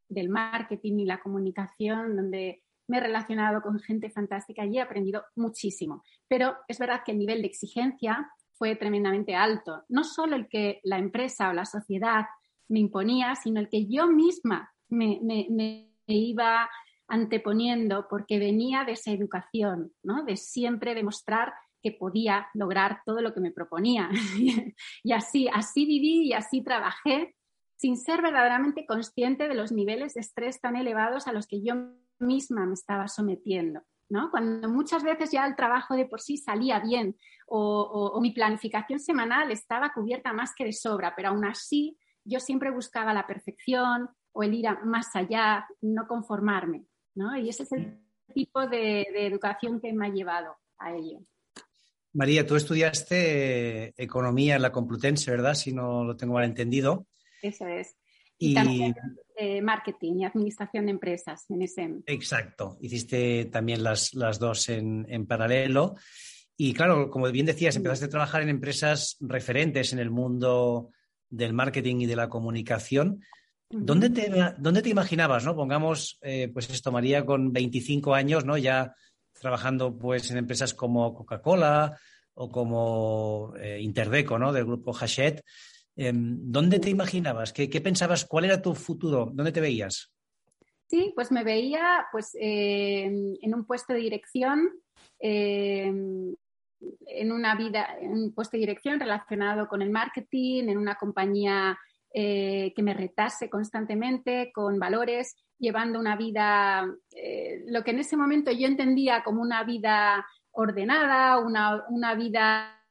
del 0.10 0.30
marketing 0.30 1.00
y 1.00 1.06
la 1.06 1.22
comunicación 1.22 2.16
donde 2.16 2.64
me 2.88 2.98
he 2.98 3.02
relacionado 3.02 3.62
con 3.62 3.80
gente 3.80 4.10
fantástica 4.10 4.66
y 4.66 4.78
he 4.78 4.82
aprendido 4.82 5.24
muchísimo. 5.36 6.04
Pero 6.28 6.56
es 6.68 6.78
verdad 6.78 7.02
que 7.04 7.14
el 7.14 7.20
nivel 7.20 7.42
de 7.42 7.48
exigencia 7.48 8.30
fue 8.54 8.76
tremendamente 8.76 9.36
alto. 9.36 9.84
No 9.90 10.04
solo 10.04 10.36
el 10.36 10.48
que 10.48 10.80
la 10.84 11.00
empresa 11.00 11.50
o 11.50 11.54
la 11.54 11.66
sociedad 11.66 12.26
me 12.68 12.80
imponía, 12.80 13.36
sino 13.36 13.60
el 13.60 13.70
que 13.70 13.88
yo 13.88 14.08
misma 14.08 14.75
me, 14.90 15.92
iba 16.08 16.70
anteponiendo 17.08 18.08
porque 18.10 18.40
venía 18.40 18.84
de 18.84 18.94
esa 18.94 19.12
educación, 19.12 19.94
¿no? 20.04 20.24
de 20.24 20.38
siempre 20.38 20.96
demostrar 20.96 21.54
que 21.82 21.92
podía 21.92 22.48
lograr 22.54 23.02
todo 23.06 23.22
lo 23.22 23.34
que 23.34 23.42
me 23.42 23.52
proponía. 23.52 24.10
y 25.04 25.12
así, 25.12 25.48
así 25.54 25.86
viví 25.86 26.28
y 26.28 26.34
así 26.34 26.64
trabajé 26.64 27.36
sin 27.78 27.98
ser 27.98 28.22
verdaderamente 28.22 28.86
consciente 28.86 29.48
de 29.48 29.56
los 29.56 29.72
niveles 29.72 30.14
de 30.14 30.22
estrés 30.22 30.60
tan 30.62 30.76
elevados 30.76 31.28
a 31.28 31.34
los 31.34 31.46
que 31.46 31.62
yo 31.62 31.76
misma 32.20 32.66
me 32.66 32.74
estaba 32.74 33.08
sometiendo. 33.08 33.82
¿no? 34.10 34.30
Cuando 34.32 34.70
muchas 34.70 35.04
veces 35.04 35.32
ya 35.32 35.46
el 35.46 35.56
trabajo 35.56 35.96
de 35.96 36.06
por 36.06 36.22
sí 36.22 36.38
salía 36.38 36.80
bien 36.80 37.16
o, 37.48 38.20
mi 38.22 38.32
planificación 38.32 39.00
semanal 39.00 39.52
estaba 39.52 39.94
cubierta 39.94 40.34
más 40.34 40.54
que 40.56 40.66
de 40.66 40.74
sobra, 40.74 41.14
pero 41.16 41.30
aún 41.30 41.46
así 41.46 41.98
yo 42.24 42.40
siempre 42.40 42.72
buscaba 42.72 43.14
la 43.14 43.28
perfección 43.28 44.10
o 44.36 44.44
el 44.44 44.54
ir 44.54 44.68
más 44.84 45.16
allá, 45.16 45.66
no 45.82 46.08
conformarme. 46.08 46.86
¿no? 47.16 47.36
Y 47.38 47.50
ese 47.50 47.64
es 47.64 47.72
el 47.72 47.98
tipo 48.34 48.68
de 48.68 49.06
educación 49.16 49.80
que 49.80 49.94
me 49.94 50.08
ha 50.08 50.10
llevado 50.10 50.58
a 50.78 50.94
ello. 50.94 51.22
María, 52.14 52.46
tú 52.46 52.56
estudiaste 52.56 53.94
economía 54.02 54.56
en 54.56 54.62
la 54.62 54.72
Complutense, 54.72 55.32
¿verdad? 55.32 55.54
Si 55.54 55.74
no 55.74 56.04
lo 56.04 56.16
tengo 56.16 56.34
mal 56.34 56.46
entendido. 56.46 57.08
Eso 57.42 57.68
es. 57.68 57.96
Y, 58.38 58.54
también 58.54 58.94
eh, 59.38 59.62
marketing 59.62 60.20
y 60.20 60.26
administración 60.26 60.86
de 60.86 60.92
empresas 60.92 61.46
en 61.50 61.62
SM. 61.62 62.04
Exacto. 62.06 62.78
Hiciste 62.82 63.46
también 63.46 63.84
las, 63.84 64.12
dos 64.40 64.70
en, 64.70 65.26
paralelo. 65.28 65.96
Y 66.58 66.74
claro, 66.74 67.10
como 67.10 67.30
bien 67.32 67.46
decías, 67.46 67.76
empezaste 67.76 68.06
a 68.06 68.10
trabajar 68.10 68.42
en 68.42 68.50
empresas 68.50 69.18
referentes 69.20 69.92
en 69.94 70.00
el 70.00 70.10
mundo 70.10 70.92
del 71.30 71.54
marketing 71.54 72.02
y 72.02 72.06
de 72.06 72.16
la 72.16 72.30
comunicación. 72.30 73.22
¿Dónde 73.78 74.10
te, 74.10 74.32
¿Dónde 74.58 74.82
te 74.82 74.90
imaginabas, 74.90 75.44
no? 75.44 75.56
Pongamos, 75.56 76.18
eh, 76.22 76.50
pues 76.54 76.70
esto, 76.70 76.92
María, 76.92 77.26
con 77.26 77.52
25 77.52 78.14
años, 78.14 78.46
¿no? 78.46 78.58
Ya 78.58 78.96
trabajando 79.34 79.98
pues 79.98 80.32
en 80.32 80.38
empresas 80.38 80.74
como 80.74 81.14
Coca-Cola 81.14 81.98
o 82.36 82.50
como 82.50 83.54
eh, 83.60 83.80
Interdeco, 83.82 84.40
¿no? 84.40 84.54
Del 84.54 84.66
grupo 84.66 84.96
Hachette. 84.96 85.44
Em, 85.96 86.38
¿Dónde 86.42 86.80
te 86.80 86.90
imaginabas? 86.90 87.52
¿Qué, 87.52 87.68
pensabas? 87.82 88.26
¿Cuál 88.26 88.46
era 88.46 88.62
tu 88.62 88.74
futuro? 88.76 89.30
¿Dónde 89.34 89.52
te 89.52 89.62
veías? 89.62 90.14
Sí, 90.88 91.12
pues 91.14 91.32
me 91.32 91.44
veía 91.44 92.06
pues, 92.12 92.32
en 92.40 93.54
un 93.54 93.66
puesto 93.66 93.94
de 93.94 94.00
dirección, 94.00 94.70
em, 95.20 96.34
en 97.08 97.32
una 97.32 97.56
vida, 97.56 97.98
en 98.00 98.12
un 98.12 98.34
puesto 98.34 98.56
de 98.56 98.62
dirección 98.62 99.00
relacionado 99.00 99.68
con 99.68 99.82
el 99.82 99.90
marketing, 99.90 100.70
en 100.70 100.78
una 100.78 100.96
compañía 100.96 101.78
eh, 102.18 102.72
que 102.74 102.82
me 102.82 102.94
retase 102.94 103.50
constantemente 103.50 104.54
con 104.54 104.80
valores, 104.80 105.36
llevando 105.60 106.00
una 106.00 106.16
vida, 106.16 106.90
eh, 107.14 107.66
lo 107.68 107.84
que 107.84 107.92
en 107.92 108.00
ese 108.00 108.16
momento 108.16 108.52
yo 108.52 108.68
entendía 108.68 109.22
como 109.22 109.42
una 109.42 109.66
vida 109.66 110.26
ordenada, 110.52 111.40
una, 111.40 112.16
vida, 112.16 112.82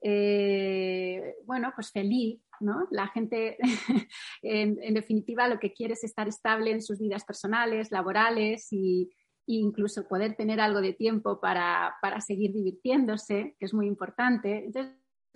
eh, 0.00 1.34
bueno, 1.44 1.72
pues 1.74 1.90
feliz, 1.90 2.40
¿no? 2.60 2.88
La 2.90 3.08
gente, 3.08 3.58
en, 4.40 4.94
definitiva, 4.94 5.46
lo 5.46 5.58
que 5.58 5.74
quiere 5.74 5.92
es 5.92 6.02
estar 6.02 6.26
estable 6.26 6.70
en 6.70 6.80
sus 6.80 7.00
vidas 7.00 7.26
personales, 7.26 7.90
laborales 7.90 8.66
e 8.72 9.10
incluso 9.44 10.08
poder 10.08 10.36
tener 10.36 10.58
algo 10.58 10.80
de 10.80 10.94
tiempo 10.94 11.38
para, 11.38 11.96
para 12.00 12.22
seguir 12.22 12.54
divirtiéndose, 12.54 13.56
que 13.58 13.66
es 13.66 13.74
muy 13.74 13.86
importante. 13.86 14.64
Entonces, 14.64 14.94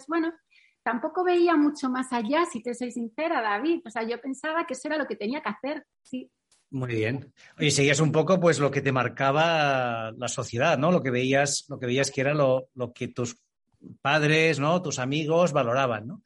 bueno, 0.09 0.33
tampoco 0.87 1.25
veía 1.25 1.57
mucho 1.57 1.91
más 1.91 2.13
allá, 2.13 2.45
si 2.45 2.63
te 2.63 2.73
soy 2.73 2.93
sincera, 2.93 3.43
David. 3.43 3.81
O 3.85 3.91
sea, 3.91 4.07
yo 4.09 4.21
pensaba 4.21 4.65
que 4.65 4.75
eso 4.75 4.87
era 4.87 4.97
lo 4.97 5.09
que 5.09 5.17
tenía 5.17 5.43
que 5.43 5.49
hacer, 5.49 5.85
sí. 6.01 6.31
Muy 6.71 6.95
bien. 6.95 7.33
Oye, 7.59 7.73
seguías 7.73 7.99
un 7.99 8.13
poco 8.13 8.39
pues 8.39 8.61
lo 8.61 8.71
que 8.71 8.83
te 8.83 8.93
marcaba 8.93 10.13
la 10.17 10.29
sociedad, 10.29 10.79
¿no? 10.79 10.93
Lo 10.93 11.03
que 11.03 11.11
veías, 11.11 11.65
lo 11.69 11.81
que 11.81 11.87
veías 11.87 12.13
que 12.13 12.21
era 12.21 12.35
lo, 12.35 12.69
que 12.95 13.09
tus 13.09 13.37
padres, 14.01 14.61
¿no? 14.61 14.81
Tus 14.81 15.01
amigos 15.01 15.53
valoraban, 15.53 16.07
¿no? 16.07 16.23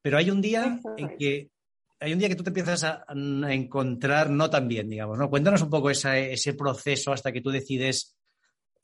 Pero 0.00 0.18
hay 0.18 0.30
un 0.30 0.40
día 0.40 0.78
en 0.96 1.16
que 1.18 1.50
hay 1.98 2.12
un 2.12 2.20
día 2.20 2.28
que 2.28 2.36
tú 2.36 2.44
te 2.44 2.50
empiezas 2.50 2.84
a, 2.84 3.04
encontrar 3.48 4.30
no 4.30 4.48
tan 4.48 4.68
bien, 4.68 4.88
digamos, 4.88 5.18
¿no? 5.18 5.28
Cuéntanos 5.28 5.62
un 5.62 5.70
poco 5.70 5.90
ese 5.90 6.54
proceso 6.56 7.12
hasta 7.12 7.32
que 7.32 7.40
tú 7.40 7.50
decides 7.50 8.16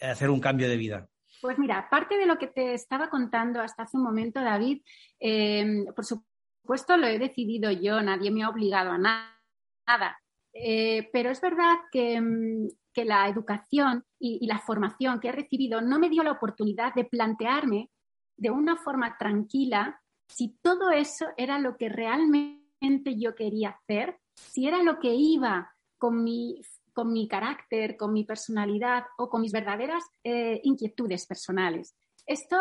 hacer 0.01 0.31
un 0.31 0.41
cambio 0.41 0.69
de 0.69 0.77
vida. 0.77 1.09
Pues 1.43 1.59
mira, 1.59 1.77
aparte 1.79 2.17
de 2.19 2.27
lo 2.27 2.39
que 2.39 2.47
te 2.47 2.73
estaba 2.73 3.11
contando 3.11 3.61
hasta 3.61 3.83
hace 3.83 3.97
un 3.97 4.05
momento, 4.05 4.41
David, 4.41 4.81
eh, 5.19 5.85
por 5.95 6.05
supuesto 6.05 6.97
lo 6.97 7.09
he 7.09 7.19
decidido 7.19 7.73
yo, 7.73 8.01
nadie 8.01 8.31
me 8.31 8.45
ha 8.45 8.49
obligado 8.49 8.93
a 8.93 8.99
nada. 8.99 10.23
Eh, 10.53 11.11
pero 11.13 11.31
es 11.31 11.41
verdad 11.41 11.79
que, 11.91 12.21
mm, 12.21 12.69
la 12.95 13.27
educación 13.27 14.05
y, 14.21 14.47
la 14.47 14.61
formación 14.61 15.19
que 15.19 15.31
he 15.31 15.33
recibido 15.33 15.81
no 15.81 15.99
me 15.99 16.11
dio 16.11 16.23
la 16.23 16.31
oportunidad 16.31 16.95
de 16.95 17.07
plantearme 17.07 17.91
de 18.37 18.51
una 18.51 18.77
forma 18.77 19.17
tranquila 19.19 20.01
si 20.29 20.57
todo 20.63 20.93
eso 20.93 21.27
era 21.37 21.59
lo 21.59 21.77
que 21.77 21.89
realmente 21.89 23.19
yo 23.19 23.35
quería 23.35 23.71
hacer, 23.71 24.21
si 24.35 24.69
era 24.69 24.83
lo 24.85 25.01
que 25.01 25.13
iba 25.15 25.75
con 25.99 26.23
mi, 26.23 26.61
con 26.93 27.13
mi 27.13 27.29
carácter, 27.29 27.97
con 27.97 28.13
mi 28.13 28.25
personalidad 28.25 29.05
o 29.19 29.29
con 29.29 29.43
mis 29.43 29.53
verdaderas 29.53 30.05
eh, 30.25 30.61
inquietudes 30.65 31.27
personales. 31.27 31.95
Esto, 32.27 32.57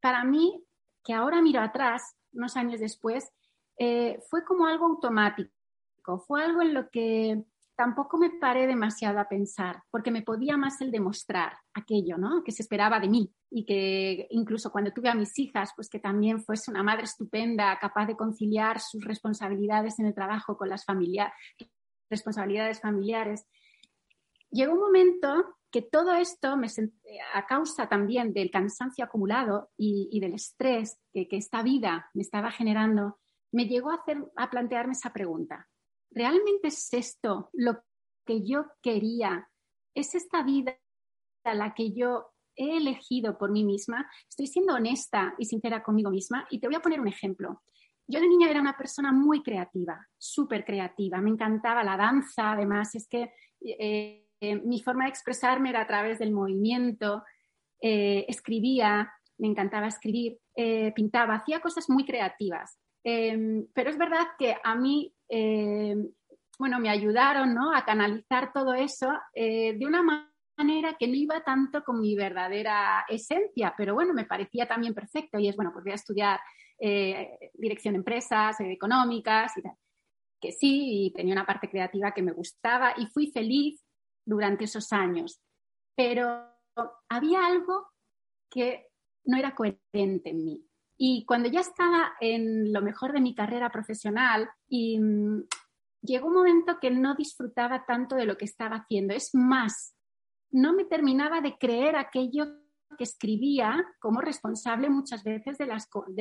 para 0.00 0.24
mí, 0.24 0.64
que 1.04 1.14
ahora 1.14 1.40
miro 1.40 1.60
atrás, 1.60 2.16
unos 2.32 2.56
años 2.56 2.80
después, 2.80 3.30
eh, 3.78 4.18
fue 4.28 4.44
como 4.44 4.66
algo 4.66 4.86
automático, 4.86 6.18
fue 6.26 6.42
algo 6.42 6.62
en 6.62 6.74
lo 6.74 6.88
que 6.90 7.44
tampoco 7.76 8.16
me 8.16 8.30
paré 8.30 8.66
demasiado 8.66 9.20
a 9.20 9.28
pensar, 9.28 9.82
porque 9.90 10.10
me 10.10 10.22
podía 10.22 10.56
más 10.56 10.80
el 10.80 10.90
demostrar 10.90 11.58
aquello, 11.74 12.16
¿no? 12.16 12.42
Que 12.42 12.50
se 12.50 12.62
esperaba 12.62 12.98
de 12.98 13.08
mí 13.08 13.30
y 13.50 13.66
que 13.66 14.26
incluso 14.30 14.72
cuando 14.72 14.92
tuve 14.92 15.10
a 15.10 15.14
mis 15.14 15.38
hijas, 15.38 15.72
pues 15.76 15.90
que 15.90 15.98
también 15.98 16.42
fuese 16.42 16.70
una 16.70 16.82
madre 16.82 17.04
estupenda, 17.04 17.78
capaz 17.78 18.06
de 18.06 18.16
conciliar 18.16 18.80
sus 18.80 19.04
responsabilidades 19.04 19.98
en 19.98 20.06
el 20.06 20.14
trabajo 20.14 20.56
con 20.56 20.70
las 20.70 20.84
responsabilidades 22.08 22.80
familiares. 22.80 23.46
Llegó 24.50 24.72
un 24.72 24.80
momento 24.80 25.56
que 25.70 25.82
todo 25.82 26.14
esto, 26.14 26.56
me 26.56 26.68
a 27.34 27.46
causa 27.46 27.88
también 27.88 28.32
del 28.32 28.50
cansancio 28.50 29.04
acumulado 29.04 29.70
y, 29.76 30.18
del 30.20 30.34
estrés 30.34 30.98
que, 31.12 31.28
esta 31.30 31.62
vida 31.62 32.10
me 32.14 32.22
estaba 32.22 32.50
generando, 32.50 33.18
me 33.52 33.66
llegó 33.66 33.90
a, 33.90 33.96
hacer, 33.96 34.24
a 34.36 34.48
plantearme 34.48 34.92
esa 34.92 35.12
pregunta. 35.12 35.68
¿realmente 36.16 36.68
es 36.68 36.92
esto 36.92 37.50
lo 37.52 37.82
que 38.24 38.42
yo 38.42 38.64
quería? 38.82 39.48
¿Es 39.94 40.14
esta 40.14 40.42
vida 40.42 40.76
la 41.44 41.74
que 41.74 41.92
yo 41.92 42.32
he 42.56 42.78
elegido 42.78 43.38
por 43.38 43.52
mí 43.52 43.64
misma? 43.64 44.10
Estoy 44.28 44.46
siendo 44.46 44.74
honesta 44.74 45.34
y 45.38 45.44
sincera 45.44 45.82
conmigo 45.82 46.10
misma 46.10 46.46
y 46.50 46.58
te 46.58 46.66
voy 46.66 46.76
a 46.76 46.80
poner 46.80 47.00
un 47.00 47.08
ejemplo. 47.08 47.62
Yo 48.08 48.20
de 48.20 48.28
niña 48.28 48.48
era 48.48 48.60
una 48.60 48.76
persona 48.76 49.12
muy 49.12 49.42
creativa, 49.42 50.06
súper 50.16 50.64
creativa. 50.64 51.20
Me 51.20 51.30
encantaba 51.30 51.84
la 51.84 51.96
danza, 51.96 52.52
además, 52.52 52.94
es 52.94 53.08
que 53.08 53.32
eh, 53.60 54.25
eh, 54.40 54.56
mi 54.56 54.80
forma 54.80 55.04
de 55.04 55.10
expresarme 55.10 55.70
era 55.70 55.82
a 55.82 55.86
través 55.86 56.18
del 56.18 56.32
movimiento, 56.32 57.24
eh, 57.80 58.24
escribía, 58.28 59.12
me 59.38 59.48
encantaba 59.48 59.86
escribir, 59.86 60.38
pintaba, 60.94 61.34
hacía 61.34 61.60
cosas 61.60 61.90
muy 61.90 62.06
creativas. 62.06 62.78
Em, 63.08 63.68
pero 63.72 63.90
es 63.90 63.98
verdad 63.98 64.26
que 64.36 64.56
a 64.64 64.74
mí, 64.74 65.14
em, 65.28 66.10
bueno, 66.58 66.80
me 66.80 66.90
ayudaron 66.90 67.56
a 67.72 67.84
canalizar 67.84 68.52
todo 68.52 68.74
eso 68.74 69.08
eh, 69.32 69.74
de 69.78 69.86
una 69.86 70.02
manera 70.02 70.96
que 70.98 71.06
no 71.06 71.14
iba 71.14 71.40
tanto 71.44 71.84
con 71.84 72.00
mi 72.00 72.16
verdadera 72.16 73.04
esencia, 73.08 73.74
pero 73.78 73.94
bueno, 73.94 74.12
me 74.12 74.24
parecía 74.24 74.66
también 74.66 74.92
perfecto 74.92 75.38
y 75.38 75.46
es, 75.46 75.54
bueno, 75.54 75.70
pues 75.72 75.84
voy 75.84 75.92
a 75.92 75.94
estudiar 75.94 76.40
eh, 76.80 77.38
dirección 77.54 77.94
de 77.94 77.98
empresas, 77.98 78.58
eh, 78.58 78.72
económicas. 78.72 79.52
Que 80.40 80.50
sí, 80.50 81.06
y 81.06 81.12
tenía 81.12 81.32
una 81.32 81.46
parte 81.46 81.70
creativa 81.70 82.12
que 82.12 82.22
me 82.22 82.32
gustaba 82.32 82.94
y 82.96 83.06
fui 83.06 83.30
feliz 83.30 83.85
durante 84.26 84.64
esos 84.64 84.92
años. 84.92 85.40
Pero 85.96 86.44
había 87.08 87.46
algo 87.46 87.86
que 88.50 88.88
no 89.24 89.38
era 89.38 89.54
coherente 89.54 90.30
en 90.30 90.44
mí. 90.44 90.66
Y 90.98 91.24
cuando 91.24 91.48
ya 91.48 91.60
estaba 91.60 92.12
en 92.20 92.72
lo 92.72 92.82
mejor 92.82 93.12
de 93.12 93.20
mi 93.20 93.34
carrera 93.34 93.70
profesional, 93.70 94.50
y, 94.68 94.98
mm, 94.98 95.44
llegó 96.02 96.28
un 96.28 96.34
momento 96.34 96.78
que 96.80 96.90
no 96.90 97.14
disfrutaba 97.14 97.84
tanto 97.84 98.14
de 98.16 98.24
lo 98.24 98.36
que 98.36 98.44
estaba 98.44 98.76
haciendo. 98.76 99.12
Es 99.14 99.34
más, 99.34 99.94
no 100.50 100.72
me 100.72 100.84
terminaba 100.84 101.40
de 101.40 101.58
creer 101.58 101.96
aquello 101.96 102.46
que 102.96 103.04
escribía 103.04 103.84
como 104.00 104.20
responsable 104.20 104.88
muchas 104.88 105.24
veces 105.24 105.58
de, 105.58 105.66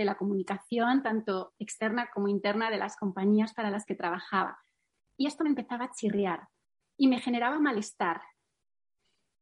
la 0.04 0.18
comunicación, 0.18 1.04
tanto 1.04 1.54
externa 1.60 2.10
como 2.14 2.28
interna, 2.28 2.70
de 2.70 2.78
las 2.78 2.98
compañías 2.98 3.54
para 3.54 3.70
las 3.70 3.86
que 3.86 3.96
trabajaba. 3.96 4.60
Y 5.18 5.28
esto 5.28 5.44
me 5.44 5.52
empezaba 5.52 5.86
a 5.86 5.92
chirriar 5.92 6.50
y 6.98 7.08
me 7.08 7.20
generaba 7.20 7.60
malestar. 7.60 8.22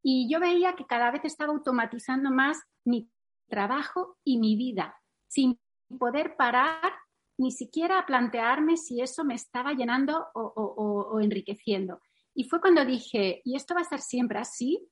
Y 0.02 0.30
yo 0.32 0.40
veía 0.40 0.76
que 0.76 0.86
cada 0.86 1.12
vez 1.12 1.24
estaba 1.26 1.54
automatizando 1.54 2.30
más 2.32 2.62
mi 2.84 3.10
trabajo 3.48 4.18
y 4.24 4.38
mi 4.38 4.56
vida 4.56 4.96
sin 5.28 5.60
poder 5.98 6.36
parar 6.36 6.94
ni 7.38 7.52
siquiera 7.52 8.00
a 8.00 8.06
plantearme 8.06 8.78
si 8.78 9.02
eso 9.02 9.24
me 9.24 9.36
estaba 9.36 9.74
llenando 9.74 10.28
o, 10.34 11.20
enriqueciendo. 11.22 12.00
Y 12.36 12.46
fue 12.46 12.62
cuando 12.62 12.86
dije, 12.86 13.42
¿y 13.44 13.56
esto 13.56 13.76
va 13.76 13.82
a 13.82 13.86
ser 13.86 14.02
siempre 14.02 14.40
así? 14.40 14.88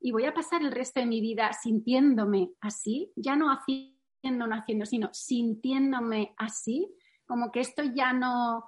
¿Y 0.00 0.12
voy 0.12 0.24
a 0.24 0.34
pasar 0.34 0.62
el 0.62 0.72
resto 0.72 1.00
de 1.00 1.06
mi 1.06 1.20
vida 1.20 1.52
sintiéndome 1.52 2.50
así? 2.60 3.12
Ya 3.16 3.36
no 3.36 3.48
haciendo, 3.48 4.46
no 4.46 4.54
haciendo, 4.54 4.86
sino 4.86 5.08
sintiéndome 5.12 6.34
así, 6.36 6.92
como 7.26 7.50
que 7.50 7.60
esto 7.60 7.82
ya 7.82 8.12
no, 8.12 8.64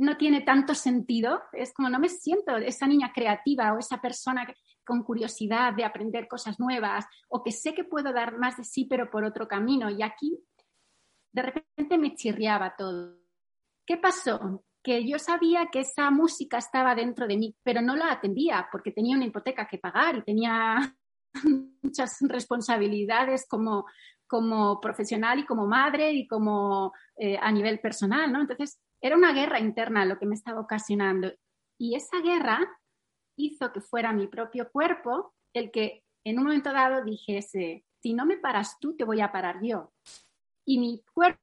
no 0.00 0.16
tiene 0.16 0.40
tanto 0.40 0.74
sentido. 0.74 1.42
Es 1.52 1.72
como 1.74 1.90
no 1.90 1.98
me 1.98 2.08
siento 2.08 2.56
esa 2.56 2.86
niña 2.86 3.12
creativa 3.14 3.72
o 3.74 3.78
esa 3.78 4.00
persona 4.00 4.46
con 4.84 5.02
curiosidad 5.04 5.74
de 5.74 5.84
aprender 5.84 6.26
cosas 6.26 6.58
nuevas 6.58 7.04
o 7.28 7.42
que 7.42 7.52
sé 7.52 7.74
que 7.74 7.84
puedo 7.84 8.12
dar 8.12 8.38
más 8.38 8.56
de 8.56 8.64
sí, 8.64 8.86
pero 8.86 9.10
por 9.10 9.24
otro 9.24 9.46
camino. 9.46 9.90
Y 9.90 10.02
aquí 10.02 10.38
de 11.32 11.42
repente 11.42 11.98
me 11.98 12.14
chirriaba 12.14 12.74
todo. 12.76 13.18
¿Qué 13.86 13.98
pasó? 13.98 14.64
Que 14.82 15.06
yo 15.06 15.18
sabía 15.18 15.68
que 15.70 15.80
esa 15.80 16.10
música 16.10 16.56
estaba 16.56 16.94
dentro 16.94 17.26
de 17.26 17.36
mí, 17.36 17.54
pero 17.62 17.82
no 17.82 17.94
la 17.94 18.10
atendía 18.10 18.68
porque 18.72 18.92
tenía 18.92 19.16
una 19.16 19.26
hipoteca 19.26 19.68
que 19.68 19.78
pagar 19.78 20.16
y 20.16 20.22
tenía 20.22 20.96
muchas 21.82 22.16
responsabilidades 22.22 23.46
como, 23.46 23.84
como 24.26 24.80
profesional 24.80 25.40
y 25.40 25.44
como 25.44 25.66
madre 25.66 26.12
y 26.12 26.26
como 26.26 26.94
eh, 27.16 27.36
a 27.36 27.52
nivel 27.52 27.80
personal, 27.80 28.32
¿no? 28.32 28.40
Entonces, 28.40 28.80
era 29.00 29.16
una 29.16 29.32
guerra 29.32 29.60
interna 29.60 30.04
lo 30.04 30.18
que 30.18 30.26
me 30.26 30.34
estaba 30.34 30.60
ocasionando. 30.60 31.32
Y 31.78 31.94
esa 31.94 32.20
guerra 32.20 32.60
hizo 33.36 33.72
que 33.72 33.80
fuera 33.80 34.12
mi 34.12 34.26
propio 34.26 34.70
cuerpo 34.70 35.34
el 35.54 35.70
que 35.70 36.04
en 36.24 36.38
un 36.38 36.44
momento 36.44 36.72
dado 36.72 37.04
dijese, 37.04 37.84
si 38.02 38.14
no 38.14 38.26
me 38.26 38.36
paras 38.36 38.78
tú, 38.80 38.96
te 38.96 39.04
voy 39.04 39.20
a 39.20 39.32
parar 39.32 39.60
yo 39.62 39.92
y 40.64 40.78
mi 40.78 41.02
cuerpo 41.12 41.40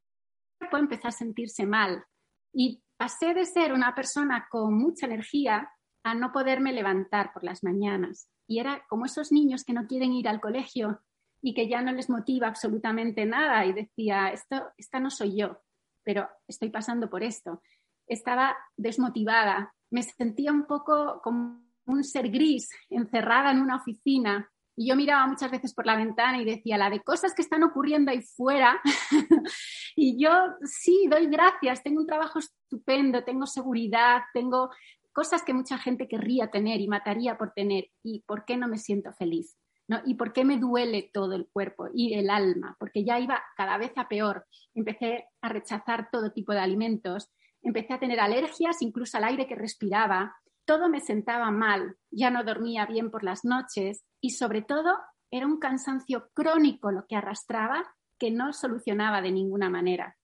empezó 0.73 1.09
a 1.09 1.11
sentirse 1.11 1.65
mal. 1.65 2.05
Y 2.53 2.81
pasé 2.97 3.33
de 3.33 3.45
ser 3.45 3.73
una 3.73 3.93
persona 3.93 4.47
con 4.49 4.73
mucha 4.77 5.05
energía 5.05 5.69
a 6.03 6.15
no 6.15 6.31
poderme 6.31 6.71
levantar 6.71 7.33
por 7.33 7.43
las 7.43 7.63
mañanas. 7.63 8.29
Y 8.47 8.59
era 8.59 8.85
como 8.87 9.05
esos 9.05 9.31
niños 9.31 9.63
que 9.63 9.73
no 9.73 9.85
quieren 9.85 10.13
ir 10.13 10.27
al 10.27 10.39
colegio 10.39 11.01
y 11.41 11.53
que 11.53 11.67
ya 11.67 11.81
no 11.81 11.91
les 11.91 12.09
motiva 12.09 12.47
absolutamente 12.47 13.25
nada. 13.25 13.65
Y 13.65 13.73
decía, 13.73 14.29
esto, 14.29 14.71
esta 14.77 14.99
no 14.99 15.09
soy 15.09 15.37
yo, 15.37 15.61
pero 16.07 16.25
estoy 16.47 16.69
pasando 16.69 17.09
por 17.09 17.21
esto. 17.21 17.61
Estaba 18.07 18.55
desmotivada, 18.77 19.75
me 19.91 20.03
sentía 20.03 20.53
un 20.53 20.65
poco 20.65 21.19
como 21.21 21.59
un 21.85 22.03
ser 22.05 22.29
gris, 22.29 22.69
encerrada 22.89 23.51
en 23.51 23.59
una 23.59 23.75
oficina, 23.75 24.49
y 24.77 24.87
yo 24.87 24.95
miraba 24.95 25.27
muchas 25.27 25.51
veces 25.51 25.73
por 25.73 25.85
la 25.85 25.97
ventana 25.97 26.41
y 26.41 26.45
decía, 26.45 26.77
la 26.77 26.89
de 26.89 27.01
cosas 27.01 27.33
que 27.33 27.41
están 27.41 27.63
ocurriendo 27.63 28.09
ahí 28.09 28.21
fuera. 28.21 28.79
y 29.97 30.17
yo 30.23 30.31
sí, 30.63 31.09
doy 31.11 31.25
gracias, 31.25 31.83
tengo 31.83 31.99
un 31.99 32.07
trabajo 32.07 32.39
estupendo, 32.39 33.25
tengo 33.25 33.45
seguridad, 33.45 34.21
tengo 34.33 34.69
cosas 35.11 35.43
que 35.43 35.53
mucha 35.53 35.77
gente 35.77 36.07
querría 36.07 36.49
tener 36.51 36.79
y 36.79 36.87
mataría 36.87 37.37
por 37.37 37.51
tener. 37.51 37.89
¿Y 38.01 38.21
por 38.21 38.45
qué 38.45 38.55
no 38.55 38.69
me 38.69 38.77
siento 38.77 39.11
feliz? 39.11 39.57
¿No? 39.89 40.01
¿Y 40.05 40.15
por 40.15 40.33
qué 40.33 40.43
me 40.43 40.57
duele 40.57 41.09
todo 41.13 41.33
el 41.33 41.47
cuerpo 41.47 41.87
y 41.93 42.13
el 42.15 42.29
alma? 42.29 42.75
Porque 42.77 43.05
ya 43.05 43.19
iba 43.19 43.41
cada 43.55 43.77
vez 43.77 43.93
a 43.95 44.09
peor. 44.09 44.45
Empecé 44.73 45.29
a 45.41 45.47
rechazar 45.47 46.09
todo 46.11 46.33
tipo 46.33 46.51
de 46.51 46.59
alimentos, 46.59 47.31
empecé 47.61 47.93
a 47.93 47.99
tener 47.99 48.19
alergias 48.19 48.81
incluso 48.81 49.17
al 49.17 49.23
aire 49.23 49.47
que 49.47 49.55
respiraba, 49.55 50.35
todo 50.65 50.89
me 50.89 50.99
sentaba 50.99 51.49
mal, 51.51 51.95
ya 52.11 52.29
no 52.29 52.43
dormía 52.43 52.85
bien 52.85 53.09
por 53.09 53.23
las 53.23 53.45
noches 53.45 54.03
y 54.19 54.31
sobre 54.31 54.61
todo 54.61 54.97
era 55.31 55.45
un 55.45 55.59
cansancio 55.59 56.29
crónico 56.33 56.91
lo 56.91 57.05
que 57.07 57.15
arrastraba 57.15 57.83
que 58.19 58.31
no 58.31 58.51
solucionaba 58.51 59.21
de 59.21 59.31
ninguna 59.31 59.69
manera. 59.69 60.17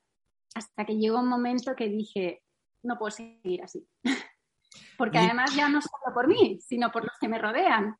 Hasta 0.55 0.85
que 0.85 0.97
llegó 0.97 1.19
un 1.19 1.29
momento 1.29 1.75
que 1.75 1.87
dije, 1.87 2.43
no 2.83 2.97
puedo 2.97 3.11
seguir 3.11 3.63
así. 3.63 3.87
Porque 4.97 5.19
además 5.19 5.55
ya 5.55 5.69
no 5.69 5.81
solo 5.81 6.13
por 6.13 6.27
mí, 6.27 6.59
sino 6.61 6.91
por 6.91 7.03
los 7.03 7.17
que 7.19 7.27
me 7.27 7.39
rodean. 7.39 7.95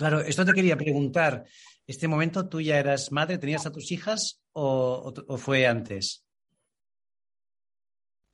Claro, 0.00 0.20
esto 0.20 0.46
te 0.46 0.54
quería 0.54 0.78
preguntar. 0.78 1.44
¿Este 1.86 2.08
momento 2.08 2.48
tú 2.48 2.58
ya 2.58 2.78
eras 2.78 3.12
madre, 3.12 3.36
tenías 3.36 3.66
a 3.66 3.70
tus 3.70 3.92
hijas 3.92 4.42
o, 4.52 5.12
fue 5.36 5.66
antes? 5.66 6.24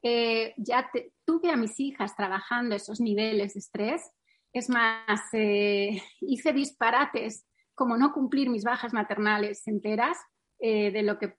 Eh, 0.00 0.54
ya 0.58 0.88
tuve 1.24 1.50
a 1.50 1.56
mis 1.56 1.80
hijas 1.80 2.14
trabajando 2.14 2.76
esos 2.76 3.00
niveles 3.00 3.54
de 3.54 3.58
estrés. 3.58 4.00
Es 4.52 4.68
más, 4.68 5.20
eh, 5.32 6.00
hice 6.20 6.52
disparates 6.52 7.44
como 7.74 7.96
no 7.96 8.12
cumplir 8.12 8.48
mis 8.48 8.62
bajas 8.62 8.92
maternales 8.92 9.66
enteras, 9.66 10.16
eh, 10.60 10.92
de 10.92 11.02
lo 11.02 11.18
que 11.18 11.34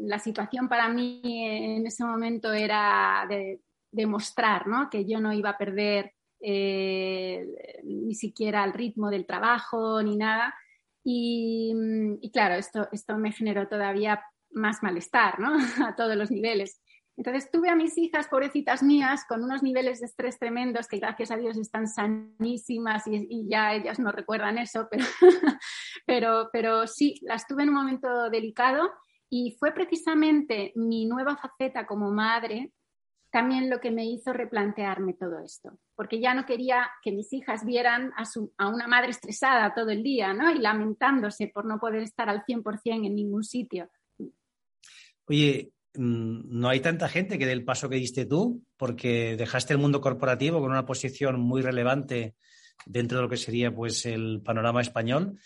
la 0.00 0.18
situación 0.18 0.68
para 0.68 0.88
mí 0.88 1.22
en 1.22 1.86
ese 1.86 2.04
momento 2.04 2.52
era 2.52 3.24
de, 3.28 3.60
demostrar 3.92 4.66
¿no? 4.66 4.90
que 4.90 5.04
yo 5.04 5.20
no 5.20 5.32
iba 5.32 5.50
a 5.50 5.58
perder 5.58 6.15
eh, 6.48 7.82
ni 7.82 8.14
siquiera 8.14 8.62
el 8.62 8.72
ritmo 8.72 9.10
del 9.10 9.26
trabajo 9.26 10.00
ni 10.00 10.16
nada. 10.16 10.54
Y, 11.02 11.74
y, 12.20 12.30
claro, 12.30 12.54
esto, 12.54 12.88
esto 12.92 13.18
me 13.18 13.32
generó 13.32 13.66
todavía 13.66 14.22
más 14.52 14.80
malestar, 14.80 15.40
¿no? 15.40 15.56
A 15.84 15.96
todos 15.96 16.14
los 16.14 16.30
niveles. 16.30 16.80
Entonces 17.16 17.50
tuve 17.50 17.70
a 17.70 17.74
mis 17.74 17.96
hijas, 17.96 18.28
pobrecitas 18.28 18.82
mías, 18.82 19.24
con 19.26 19.42
unos 19.42 19.62
niveles 19.62 20.00
de 20.00 20.06
estrés 20.06 20.38
tremendos 20.38 20.86
que 20.86 20.98
gracias 20.98 21.30
a 21.30 21.36
Dios 21.36 21.56
están 21.56 21.88
sanísimas 21.88 23.04
y, 23.06 23.48
ya 23.48 23.74
ellas 23.74 23.98
no 23.98 24.12
recuerdan 24.12 24.58
eso, 24.58 24.86
pero, 24.90 25.04
pero, 26.06 26.50
pero 26.52 26.86
sí, 26.86 27.18
las 27.22 27.46
tuve 27.46 27.62
en 27.62 27.70
un 27.70 27.74
momento 27.76 28.28
delicado 28.30 28.90
y 29.30 29.56
fue 29.58 29.72
precisamente 29.72 30.72
mi 30.76 31.06
nueva 31.06 31.36
faceta 31.36 31.86
como 31.86 32.12
madre 32.12 32.70
también 33.36 33.68
lo 33.68 33.80
que 33.80 33.90
me 33.90 34.06
hizo 34.06 34.32
replantearme 34.32 35.12
todo 35.14 35.40
esto, 35.40 35.78
porque 35.94 36.20
ya 36.20 36.32
no 36.32 36.46
quería 36.46 36.88
que 37.02 37.12
mis 37.12 37.32
hijas 37.32 37.64
vieran 37.64 38.12
a, 38.16 38.24
su, 38.24 38.52
a 38.56 38.68
una 38.68 38.86
madre 38.86 39.10
estresada 39.10 39.74
todo 39.74 39.90
el 39.90 40.02
día 40.02 40.32
¿no? 40.32 40.50
y 40.50 40.58
lamentándose 40.58 41.48
por 41.48 41.66
no 41.66 41.78
poder 41.78 42.02
estar 42.02 42.28
al 42.28 42.44
100% 42.44 43.06
en 43.06 43.14
ningún 43.14 43.44
sitio. 43.44 43.90
Oye, 45.28 45.72
Mm, 45.96 46.60
no 46.60 46.68
hay 46.68 46.80
tanta 46.80 47.08
gente 47.08 47.38
que 47.38 47.46
dé 47.46 47.52
el 47.52 47.64
paso 47.64 47.88
que 47.88 47.96
diste 47.96 48.26
tú, 48.26 48.62
porque 48.76 49.36
dejaste 49.36 49.72
el 49.72 49.78
mundo 49.78 50.00
corporativo 50.00 50.60
con 50.60 50.70
una 50.70 50.86
posición 50.86 51.40
muy 51.40 51.62
relevante 51.62 52.34
dentro 52.84 53.18
de 53.18 53.22
lo 53.22 53.28
que 53.28 53.36
sería 53.36 53.74
pues 53.74 54.04
el 54.06 54.42
panorama 54.44 54.82
español 54.82 55.38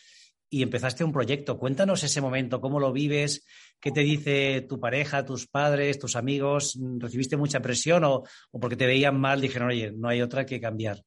y 0.50 0.62
empezaste 0.62 1.04
un 1.04 1.12
proyecto. 1.12 1.58
Cuéntanos 1.58 2.02
ese 2.02 2.20
momento, 2.20 2.60
cómo 2.60 2.80
lo 2.80 2.92
vives, 2.92 3.46
qué 3.80 3.92
te 3.92 4.00
dice 4.00 4.66
tu 4.68 4.80
pareja, 4.80 5.24
tus 5.24 5.46
padres, 5.46 5.98
tus 5.98 6.16
amigos, 6.16 6.78
¿recibiste 6.98 7.36
mucha 7.36 7.60
presión 7.60 8.04
o, 8.04 8.24
o 8.50 8.60
porque 8.60 8.76
te 8.76 8.86
veían 8.86 9.18
mal 9.18 9.40
dijeron, 9.40 9.68
oye, 9.68 9.92
no 9.92 10.08
hay 10.08 10.20
otra 10.20 10.44
que 10.44 10.60
cambiar? 10.60 10.98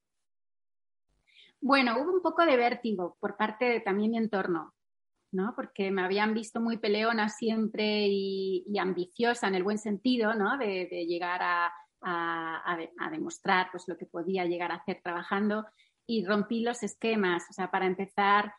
Bueno, 1.60 2.02
hubo 2.02 2.14
un 2.14 2.22
poco 2.22 2.46
de 2.46 2.58
vértigo 2.58 3.18
por 3.20 3.38
parte 3.38 3.66
de 3.66 3.80
también 3.82 4.12
mi 4.12 4.18
entorno. 4.18 4.74
¿no? 5.34 5.54
Porque 5.56 5.92
me 5.92 6.04
habían 6.04 6.34
visto 6.34 6.62
muy 6.62 6.78
peleona 6.78 7.28
siempre 7.28 8.08
y, 8.08 8.66
ambiciosa 8.80 9.48
en 9.48 9.56
el 9.56 9.64
buen 9.64 9.80
sentido, 9.80 10.34
¿no? 10.36 10.58
De, 10.58 11.06
llegar 11.08 11.42
a, 11.44 11.72
demostrar 13.12 13.68
pues, 13.72 13.86
lo 13.88 13.98
que 13.98 14.06
podía 14.06 14.46
llegar 14.46 14.72
a 14.72 14.76
hacer 14.76 15.02
trabajando 15.04 15.66
y 16.06 16.26
rompí 16.26 16.62
los 16.62 16.84
esquemas. 16.84 17.44
O 17.50 17.54
sea, 17.54 17.72
para 17.72 17.88
empezar, 17.88 18.54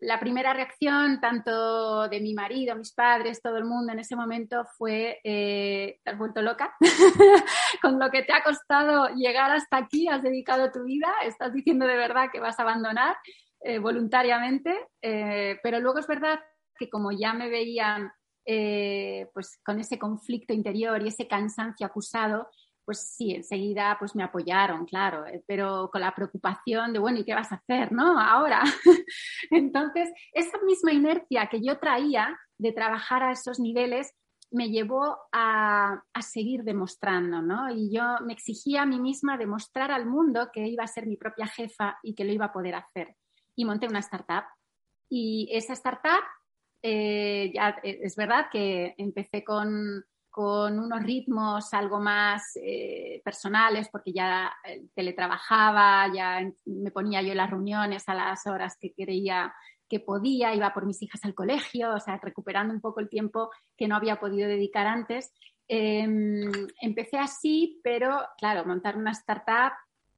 la 0.00 0.18
primera 0.18 0.54
reacción, 0.54 1.20
tanto 1.20 2.08
de 2.08 2.20
mi 2.20 2.32
marido, 2.32 2.74
mis 2.76 2.94
padres, 2.94 3.42
todo 3.42 3.58
el 3.58 3.64
mundo 3.64 3.92
en 3.92 3.98
ese 3.98 4.16
momento 4.16 4.64
fue, 4.78 5.20
eh, 5.22 6.00
¿te 6.02 6.10
has 6.10 6.18
vuelto 6.18 6.40
loca? 6.40 6.74
Con 7.82 7.98
lo 7.98 8.10
que 8.10 8.22
te 8.22 8.32
ha 8.32 8.42
costado 8.42 9.08
llegar 9.14 9.50
hasta 9.50 9.76
aquí, 9.76 10.08
has 10.08 10.22
dedicado 10.22 10.70
tu 10.72 10.84
vida, 10.84 11.08
estás 11.24 11.52
diciendo 11.52 11.86
de 11.86 11.96
verdad 11.96 12.30
que 12.32 12.40
vas 12.40 12.58
a 12.58 12.62
abandonar. 12.62 13.16
Eh, 13.62 13.78
voluntariamente, 13.78 14.74
eh, 15.02 15.58
pero 15.62 15.80
luego 15.80 15.98
es 15.98 16.06
verdad 16.06 16.40
que 16.78 16.88
como 16.88 17.12
ya 17.12 17.34
me 17.34 17.50
veían 17.50 18.10
pues 19.32 19.60
con 19.62 19.78
ese 19.78 19.96
conflicto 19.96 20.52
interior 20.52 21.00
y 21.00 21.08
ese 21.08 21.28
cansancio 21.28 21.86
acusado, 21.86 22.48
pues 22.90 23.02
sí, 23.16 23.36
enseguida 23.36 23.94
pues 24.00 24.16
me 24.16 24.24
apoyaron, 24.24 24.84
claro, 24.84 25.22
pero 25.46 25.88
con 25.92 26.00
la 26.00 26.12
preocupación 26.12 26.92
de, 26.92 26.98
bueno, 26.98 27.20
¿y 27.20 27.24
qué 27.24 27.34
vas 27.34 27.52
a 27.52 27.54
hacer, 27.54 27.92
no? 27.92 28.18
Ahora. 28.18 28.64
Entonces, 29.52 30.10
esa 30.32 30.58
misma 30.66 30.92
inercia 30.92 31.46
que 31.46 31.60
yo 31.62 31.78
traía 31.78 32.36
de 32.58 32.72
trabajar 32.72 33.22
a 33.22 33.30
esos 33.30 33.60
niveles 33.60 34.12
me 34.50 34.70
llevó 34.70 35.18
a, 35.30 36.02
a, 36.12 36.22
seguir 36.22 36.64
demostrando, 36.64 37.40
¿no? 37.40 37.70
Y 37.70 37.94
yo 37.94 38.02
me 38.26 38.32
exigía 38.32 38.82
a 38.82 38.86
mí 38.86 38.98
misma 38.98 39.38
demostrar 39.38 39.92
al 39.92 40.06
mundo 40.06 40.50
que 40.52 40.66
iba 40.66 40.82
a 40.82 40.88
ser 40.88 41.06
mi 41.06 41.16
propia 41.16 41.46
jefa 41.46 41.96
y 42.02 42.16
que 42.16 42.24
lo 42.24 42.32
iba 42.32 42.46
a 42.46 42.52
poder 42.52 42.74
hacer 42.74 43.14
y 43.54 43.64
monté 43.64 43.86
una 43.86 44.00
startup. 44.00 44.46
Y 45.08 45.48
esa 45.52 45.74
startup, 45.74 46.24
eh, 46.82 47.52
ya 47.54 47.68
eh, 47.84 48.00
es 48.02 48.16
verdad 48.16 48.46
que 48.50 48.96
empecé 48.98 49.44
con, 49.44 50.04
con 50.30 50.78
unos 50.78 51.02
ritmos 51.02 51.74
algo 51.74 52.00
más 52.00 52.52
eh, 52.56 53.20
personales 53.24 53.88
porque 53.90 54.12
ya 54.12 54.52
teletrabajaba, 54.94 56.12
ya 56.14 56.40
me 56.66 56.90
ponía 56.90 57.20
yo 57.22 57.34
las 57.34 57.50
reuniones 57.50 58.08
a 58.08 58.14
las 58.14 58.46
horas 58.46 58.76
que 58.80 58.92
creía 58.94 59.52
que 59.90 59.98
podía, 59.98 60.54
iba 60.54 60.72
por 60.72 60.86
mis 60.86 61.02
hijas 61.02 61.24
al 61.24 61.34
colegio, 61.34 61.92
o 61.92 61.98
sea, 61.98 62.18
recuperando 62.22 62.72
un 62.72 62.80
poco 62.80 63.00
el 63.00 63.08
tiempo 63.08 63.50
que 63.76 63.88
no 63.88 63.96
había 63.96 64.20
podido 64.20 64.48
dedicar 64.48 64.86
antes. 64.86 65.32
Em, 65.66 66.50
empecé 66.80 67.18
así, 67.18 67.80
pero 67.82 68.20
claro, 68.38 68.64
montar 68.64 68.96
una 68.96 69.10
startup 69.10 69.72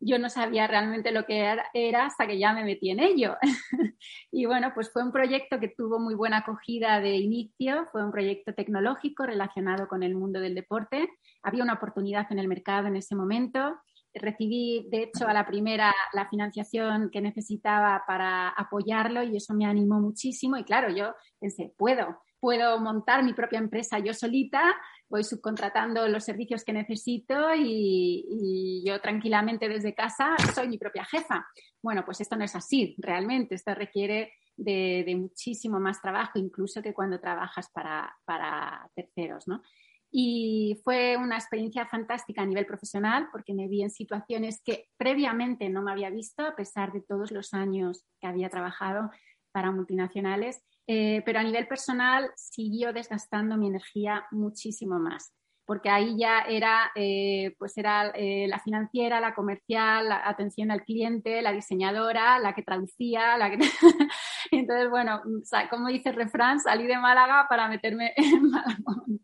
yo 0.05 0.19
no 0.19 0.29
sabía 0.29 0.67
realmente 0.67 1.12
lo 1.12 1.25
que 1.25 1.57
era, 1.73 2.05
hasta 2.05 2.27
que 2.27 2.38
ya 2.38 2.53
me 2.53 2.65
metí 2.65 2.91
en 2.91 3.01
ello. 3.01 3.37
y 4.33 4.47
bueno, 4.47 4.73
pues 4.75 4.93
fue 4.93 5.03
un 5.03 5.12
proyecto 5.12 5.61
que 5.61 5.69
tuvo 5.69 6.01
muy 6.01 6.15
buena 6.15 6.38
acogida 6.38 7.01
de 7.01 7.17
inicio, 7.17 7.87
fue 7.93 8.05
un 8.05 8.11
proyecto 8.11 8.53
tecnológico 8.53 9.25
relacionado 9.25 9.87
con 9.87 10.03
el 10.03 10.15
mundo 10.15 10.41
del 10.41 10.55
deporte. 10.55 11.09
Había 11.43 11.62
una 11.62 11.75
oportunidad 11.75 12.27
en 12.31 12.41
el 12.41 12.49
mercado 12.49 12.88
en 12.88 12.97
ese 12.97 13.15
momento. 13.15 13.77
Recibí, 14.12 14.88
de 14.91 15.05
hecho, 15.05 15.27
a 15.27 15.33
la 15.33 15.47
primera 15.47 15.95
la 16.12 16.29
financiación 16.29 17.09
que 17.11 17.21
necesitaba 17.21 18.03
para 18.07 18.49
apoyarlo 18.49 19.23
y 19.23 19.37
eso 19.37 19.55
me 19.55 19.67
animó 19.67 20.01
muchísimo. 20.01 20.57
Y 20.57 20.65
claro, 20.65 20.91
yo 20.91 21.15
pensé, 21.41 21.73
puedo, 21.79 22.19
puedo 22.42 22.81
montar 22.81 23.22
mi 23.22 23.35
propia 23.35 23.61
empresa 23.61 24.00
yo 24.00 24.12
solita 24.12 24.74
voy 25.09 25.22
subcontratando 25.22 26.09
los 26.09 26.24
servicios 26.24 26.64
que 26.64 26.72
necesito 26.72 27.55
y, 27.55 28.83
yo 28.85 29.00
tranquilamente 29.00 29.68
desde 29.68 29.94
casa 29.94 30.35
soy 30.55 30.68
mi 30.68 30.78
propia 30.78 31.05
jefa. 31.05 31.46
Bueno, 31.83 32.02
pues 32.05 32.22
esto 32.22 32.35
no 32.35 32.44
es 32.44 32.57
así, 32.57 32.96
realmente. 32.98 33.55
Esto 33.55 33.74
requiere 33.74 34.33
de, 34.57 35.14
muchísimo 35.16 35.78
más 35.78 36.00
trabajo, 36.00 36.38
incluso 36.38 36.83
que 36.83 36.94
cuando 36.94 37.20
trabajas 37.20 37.70
para, 37.72 38.12
para 38.24 38.90
terceros, 38.94 39.46
¿no? 39.46 39.62
Y 40.11 40.81
fue 40.83 41.16
una 41.18 41.37
experiencia 41.37 41.87
fantástica 41.87 42.42
a 42.42 42.46
nivel 42.46 42.66
profesional 42.66 43.28
porque 43.31 43.55
me 43.55 43.68
vi 43.68 43.83
en 43.83 43.90
situaciones 43.90 44.62
que 44.64 44.88
previamente 44.96 45.68
no 45.68 45.83
me 45.83 45.92
había 45.92 46.11
visto, 46.11 46.42
a 46.44 46.57
pesar 46.57 46.92
de 46.92 47.02
todos 47.02 47.31
los 47.33 47.52
años 47.52 48.05
que 48.18 48.26
había 48.26 48.48
trabajado 48.48 49.11
para 49.52 49.70
multinacionales 49.70 50.62
eh, 50.87 51.23
pero 51.25 51.38
a 51.38 51.45
nivel 51.45 51.68
personal 51.68 52.31
siguió 52.35 52.92
desgastando 52.92 53.57
mi 53.57 53.68
energía 53.68 54.27
muchísimo 54.33 54.99
más, 54.99 55.33
porque 55.64 55.88
ahí 55.88 56.16
ya 56.18 56.40
era, 56.40 56.90
eh, 56.97 57.55
pues 57.59 57.79
era 57.79 58.09
eh, 58.14 58.47
la 58.49 58.59
financiera, 58.59 59.21
la 59.21 59.35
comercial, 59.35 60.09
la 60.09 60.29
atención 60.29 60.71
al 60.73 60.83
cliente, 60.83 61.40
la 61.40 61.53
diseñadora, 61.53 62.38
la 62.40 62.55
que 62.55 62.62
traducía, 62.62 63.37
la 63.38 63.51
que... 63.51 63.59
Entonces, 64.51 64.90
bueno, 64.90 65.23
como 65.71 65.88
dice 65.88 66.11
el 66.11 66.16
refrán, 66.16 66.59
salí 66.61 66.87
de 66.87 66.99
Málaga 66.99 67.47
para 67.49 67.68
meterme 67.68 68.12
en 68.16 68.51
Malagón. 68.51 69.21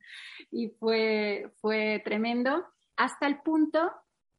Y 0.51 0.69
fue, 0.79 1.53
fue 1.61 2.01
tremendo, 2.05 2.65
hasta 2.97 3.27
el 3.27 3.41
punto 3.41 3.93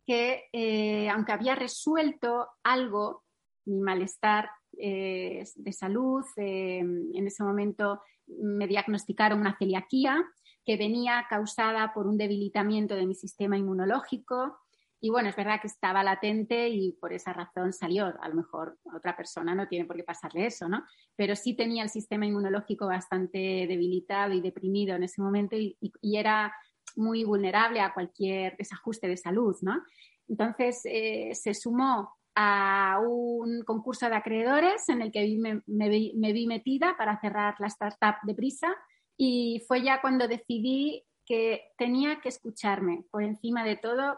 que, 0.08 1.08
aunque 1.14 1.34
había 1.34 1.54
resuelto 1.54 2.48
algo, 2.64 3.24
mi 3.66 3.80
malestar 3.80 4.50
eh, 4.78 5.44
de 5.56 5.74
salud. 5.74 6.24
Eh, 6.38 6.80
en 6.80 7.28
ese 7.28 7.44
momento 7.44 8.02
me 8.28 8.68
diagnosticaron 8.68 9.40
una 9.40 9.58
celiaquía 9.58 10.24
que 10.66 10.78
venía 10.78 11.26
causada 11.30 11.94
por 11.94 12.08
un 12.08 12.18
debilitamiento 12.18 12.96
de 12.96 13.08
mi 13.08 13.16
sistema 13.16 13.58
inmunológico. 13.58 14.60
Y 15.02 15.10
bueno, 15.10 15.30
es 15.30 15.36
verdad 15.36 15.62
que 15.62 15.68
estaba 15.68 16.04
latente 16.04 16.70
y 16.70 16.92
por 16.94 17.14
esa 17.14 17.34
razón 17.34 17.72
salió. 17.74 18.14
A 18.22 18.28
lo 18.28 18.36
mejor 18.36 18.78
otra 18.96 19.16
persona 19.16 19.56
no 19.56 19.68
tiene 19.68 19.86
por 19.86 19.96
qué 19.96 20.04
pasarle 20.04 20.46
eso, 20.46 20.68
¿no? 20.68 20.84
Pero 21.16 21.36
sí 21.36 21.56
tenía 21.56 21.84
el 21.84 21.90
sistema 21.90 22.26
inmunológico 22.26 22.88
bastante 22.88 23.66
debilitado 23.68 24.34
y 24.34 24.42
deprimido 24.42 24.96
en 24.96 25.04
ese 25.04 25.22
momento 25.22 25.56
y, 25.56 25.78
era 26.04 26.54
muy 26.96 27.24
vulnerable 27.24 27.80
a 27.80 27.94
cualquier 27.94 28.58
desajuste 28.58 29.08
de 29.08 29.16
salud, 29.16 29.56
¿no? 29.62 29.82
Entonces 30.28 30.82
eh, 30.86 31.32
se 31.34 31.54
sumó 31.54 32.19
a 32.36 33.00
un 33.06 33.64
concurso 33.64 34.10
de 34.10 34.16
acreedores 34.16 34.88
en 34.90 35.02
el 35.02 35.12
que 35.12 35.62
me, 35.68 35.90
vi, 35.90 36.48
metida 36.48 36.96
para 36.98 37.20
cerrar 37.20 37.56
la 37.60 37.68
startup 37.68 38.16
de 38.24 38.36
Prisa 38.36 38.76
y 39.18 39.64
fue 39.68 39.84
ya 39.84 40.02
cuando 40.02 40.28
decidí 40.28 41.06
que 41.26 41.72
tenía 41.78 42.22
que 42.22 42.30
escucharme 42.30 43.06
por 43.12 43.24
encima 43.24 43.64
de 43.64 43.76
todo 43.76 44.18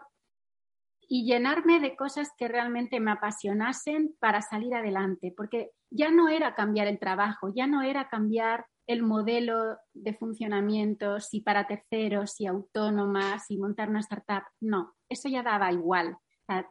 y 1.08 1.26
llenarme 1.26 1.80
de 1.80 1.96
cosas 1.96 2.30
que 2.38 2.48
realmente 2.48 3.00
me 3.00 3.10
apasionasen 3.10 4.16
para 4.18 4.40
salir 4.40 4.74
adelante, 4.74 5.34
porque 5.36 5.72
ya 5.90 6.10
no 6.10 6.28
era 6.28 6.54
cambiar 6.54 6.86
el 6.86 6.98
trabajo, 6.98 7.52
ya 7.54 7.66
no 7.66 7.82
era 7.82 8.08
cambiar 8.08 8.66
el 8.86 9.02
modelo 9.02 9.76
de 9.92 10.14
funcionamiento, 10.14 11.20
si 11.20 11.40
para 11.40 11.66
terceros, 11.66 12.32
si 12.32 12.46
autónomas, 12.46 13.46
si 13.46 13.58
montar 13.58 13.90
una 13.90 14.00
startup, 14.00 14.44
no, 14.60 14.94
eso 15.08 15.28
ya 15.28 15.42
daba 15.42 15.72
igual. 15.72 16.16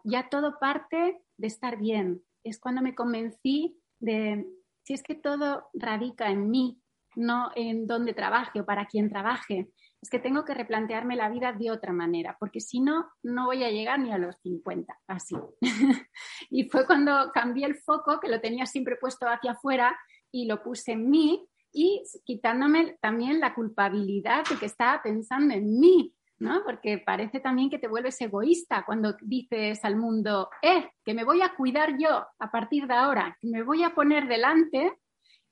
Ya 0.04 0.30
todo 0.30 0.60
parte 0.60 1.21
de 1.41 1.47
estar 1.47 1.77
bien. 1.77 2.23
Es 2.43 2.60
cuando 2.60 2.82
me 2.82 2.95
convencí 2.95 3.82
de, 3.99 4.47
si 4.84 4.93
es 4.93 5.04
que 5.04 5.15
todo 5.15 5.67
radica 5.73 6.30
en 6.30 6.49
mí, 6.49 6.82
no 7.15 7.51
en 7.56 7.88
dónde 7.88 8.13
trabaje 8.13 8.62
o 8.62 8.65
para 8.65 8.86
quién 8.86 9.10
trabaje. 9.10 9.69
es 10.01 10.10
que 10.10 10.19
tengo 10.19 10.45
que 10.45 10.54
replantearme 10.54 11.15
la 11.15 11.30
vida 11.30 11.51
de 11.51 11.69
otra 11.69 11.93
manera, 11.93 12.38
porque 12.39 12.60
si 12.60 12.80
no, 12.80 13.08
no 13.21 13.45
voy 13.45 13.63
a 13.63 13.69
llegar 13.69 13.99
ni 13.99 14.12
a 14.12 14.17
los 14.17 14.38
50, 14.41 14.97
así. 15.08 15.36
y 16.49 16.69
fue 16.69 16.86
cuando 16.86 17.32
cambié 17.34 17.65
el 17.65 17.75
foco, 17.75 18.19
que 18.19 18.30
lo 18.30 18.39
tenía 18.39 18.65
siempre 18.65 18.95
puesto 18.95 19.27
hacia 19.27 19.51
afuera, 19.51 19.95
y 20.32 20.45
lo 20.45 20.63
puse 20.63 20.93
en 20.93 21.10
mí 21.10 21.45
y 21.73 22.04
quitándome 22.25 22.97
también 23.01 23.39
la 23.39 23.54
culpabilidad 23.54 24.45
de 24.49 24.58
que 24.58 24.65
estaba 24.65 25.01
pensando 25.04 25.54
en 25.54 25.80
mí, 25.80 26.15
¿no? 26.41 26.63
Porque 26.65 26.97
parece 26.97 27.39
también 27.39 27.69
que 27.69 27.80
te 27.80 27.88
vuelves 27.88 28.19
egoísta 28.19 28.84
cuando 28.86 29.15
dices 29.21 29.84
al 29.86 29.95
mundo, 29.95 30.49
eh, 30.62 30.89
que 31.06 31.13
me 31.13 31.23
voy 31.23 31.41
a 31.41 31.54
cuidar 31.56 31.97
yo 31.97 32.25
a 32.39 32.51
partir 32.51 32.88
de 32.88 32.95
ahora, 32.95 33.38
que 33.39 33.47
me 33.47 33.63
voy 33.63 33.84
a 33.84 33.93
poner 33.93 34.27
delante 34.27 34.93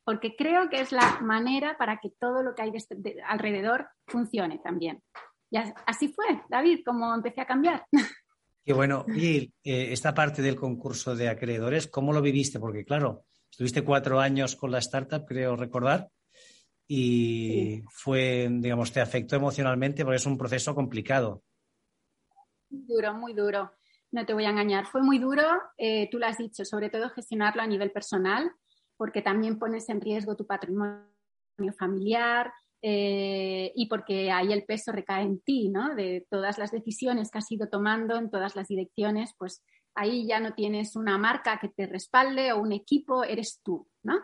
porque 0.04 0.36
creo 0.36 0.70
que 0.70 0.82
es 0.82 0.92
la 0.92 1.20
manera 1.22 1.78
para 1.78 2.00
que 2.00 2.10
todo 2.20 2.42
lo 2.42 2.56
que 2.56 2.64
hay 2.64 2.72
este, 2.74 2.98
alrededor 3.28 3.88
funcione 4.08 4.60
también. 4.64 5.04
Y 5.52 5.58
así 5.86 6.08
fue, 6.10 6.42
David, 6.50 6.80
como 6.84 7.14
empecé 7.14 7.42
a 7.42 7.46
cambiar. 7.46 7.86
Qué 8.66 8.74
bueno. 8.74 9.06
Y 9.08 9.54
eh, 9.64 9.94
esta 9.94 10.14
parte 10.14 10.42
del 10.42 10.56
concurso 10.56 11.16
de 11.16 11.30
acreedores, 11.30 11.88
¿cómo 11.88 12.12
lo 12.12 12.22
viviste? 12.22 12.60
Porque 12.60 12.86
claro, 12.86 13.26
estuviste 13.52 13.84
cuatro 13.84 14.20
años 14.20 14.56
con 14.56 14.72
la 14.72 14.80
startup, 14.80 15.26
creo 15.28 15.56
recordar, 15.56 16.10
y 16.92 17.84
fue, 17.88 18.50
digamos, 18.50 18.92
te 18.92 19.00
afectó 19.00 19.36
emocionalmente 19.36 20.04
porque 20.04 20.16
es 20.16 20.26
un 20.26 20.40
proceso 20.40 20.74
complicado. 20.74 21.44
Duro, 22.68 23.14
muy 23.14 23.34
duro. 23.34 23.72
No 24.12 24.26
te 24.26 24.34
voy 24.34 24.46
a 24.46 24.50
engañar. 24.50 24.88
Fue 24.88 25.04
muy 25.04 25.20
duro, 25.20 25.44
eh, 25.78 26.10
tú 26.10 26.18
lo 26.18 26.26
has 26.26 26.40
dicho, 26.40 26.66
sobre 26.66 26.90
todo 26.90 27.12
gestionarlo 27.12 27.62
a 27.62 27.68
nivel 27.68 27.92
personal 27.92 28.52
porque 28.98 29.22
también 29.22 29.60
pones 29.60 29.88
en 29.90 30.02
riesgo 30.02 30.36
tu 30.36 30.48
patrimonio 30.48 31.06
familiar 31.78 32.52
eh, 32.82 33.72
y 33.76 33.88
porque 33.88 34.32
ahí 34.32 34.52
el 34.52 34.66
peso 34.66 34.92
recae 34.92 35.24
en 35.24 35.40
ti, 35.42 35.70
¿no? 35.70 35.94
De 35.94 36.26
todas 36.28 36.58
las 36.58 36.72
decisiones 36.72 37.30
que 37.30 37.38
has 37.38 37.52
ido 37.52 37.70
tomando 37.70 38.18
en 38.18 38.32
todas 38.32 38.56
las 38.56 38.68
direcciones, 38.68 39.36
pues 39.38 39.64
ahí 39.94 40.28
ya 40.28 40.40
no 40.40 40.54
tienes 40.54 40.96
una 40.96 41.20
marca 41.20 41.60
que 41.60 41.70
te 41.70 41.86
respalde 41.86 42.52
o 42.52 42.60
un 42.60 42.72
equipo, 42.72 43.24
eres 43.24 43.62
tú, 43.64 43.88
¿no? 44.04 44.16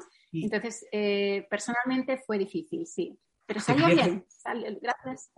Entonces, 0.43 0.85
eh, 0.91 1.45
personalmente 1.49 2.17
fue 2.17 2.37
difícil, 2.37 2.85
sí. 2.85 3.17
Pero 3.45 3.59
salió 3.59 3.87
bien, 3.87 4.25
salió, 4.27 4.77
gracias. 4.81 5.31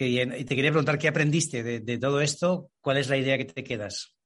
Y 0.00 0.44
te 0.44 0.54
quería 0.54 0.70
preguntar, 0.70 0.98
¿qué 0.98 1.08
aprendiste 1.08 1.62
de, 1.62 1.80
de, 1.80 1.98
todo 1.98 2.20
esto? 2.20 2.70
¿Cuál 2.80 2.98
es 2.98 3.08
la 3.08 3.16
idea 3.16 3.36
que 3.36 3.46
te 3.46 3.64
quedas? 3.64 4.16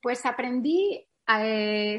Pues 0.00 0.24
aprendí 0.26 1.08
eh, 1.28 1.96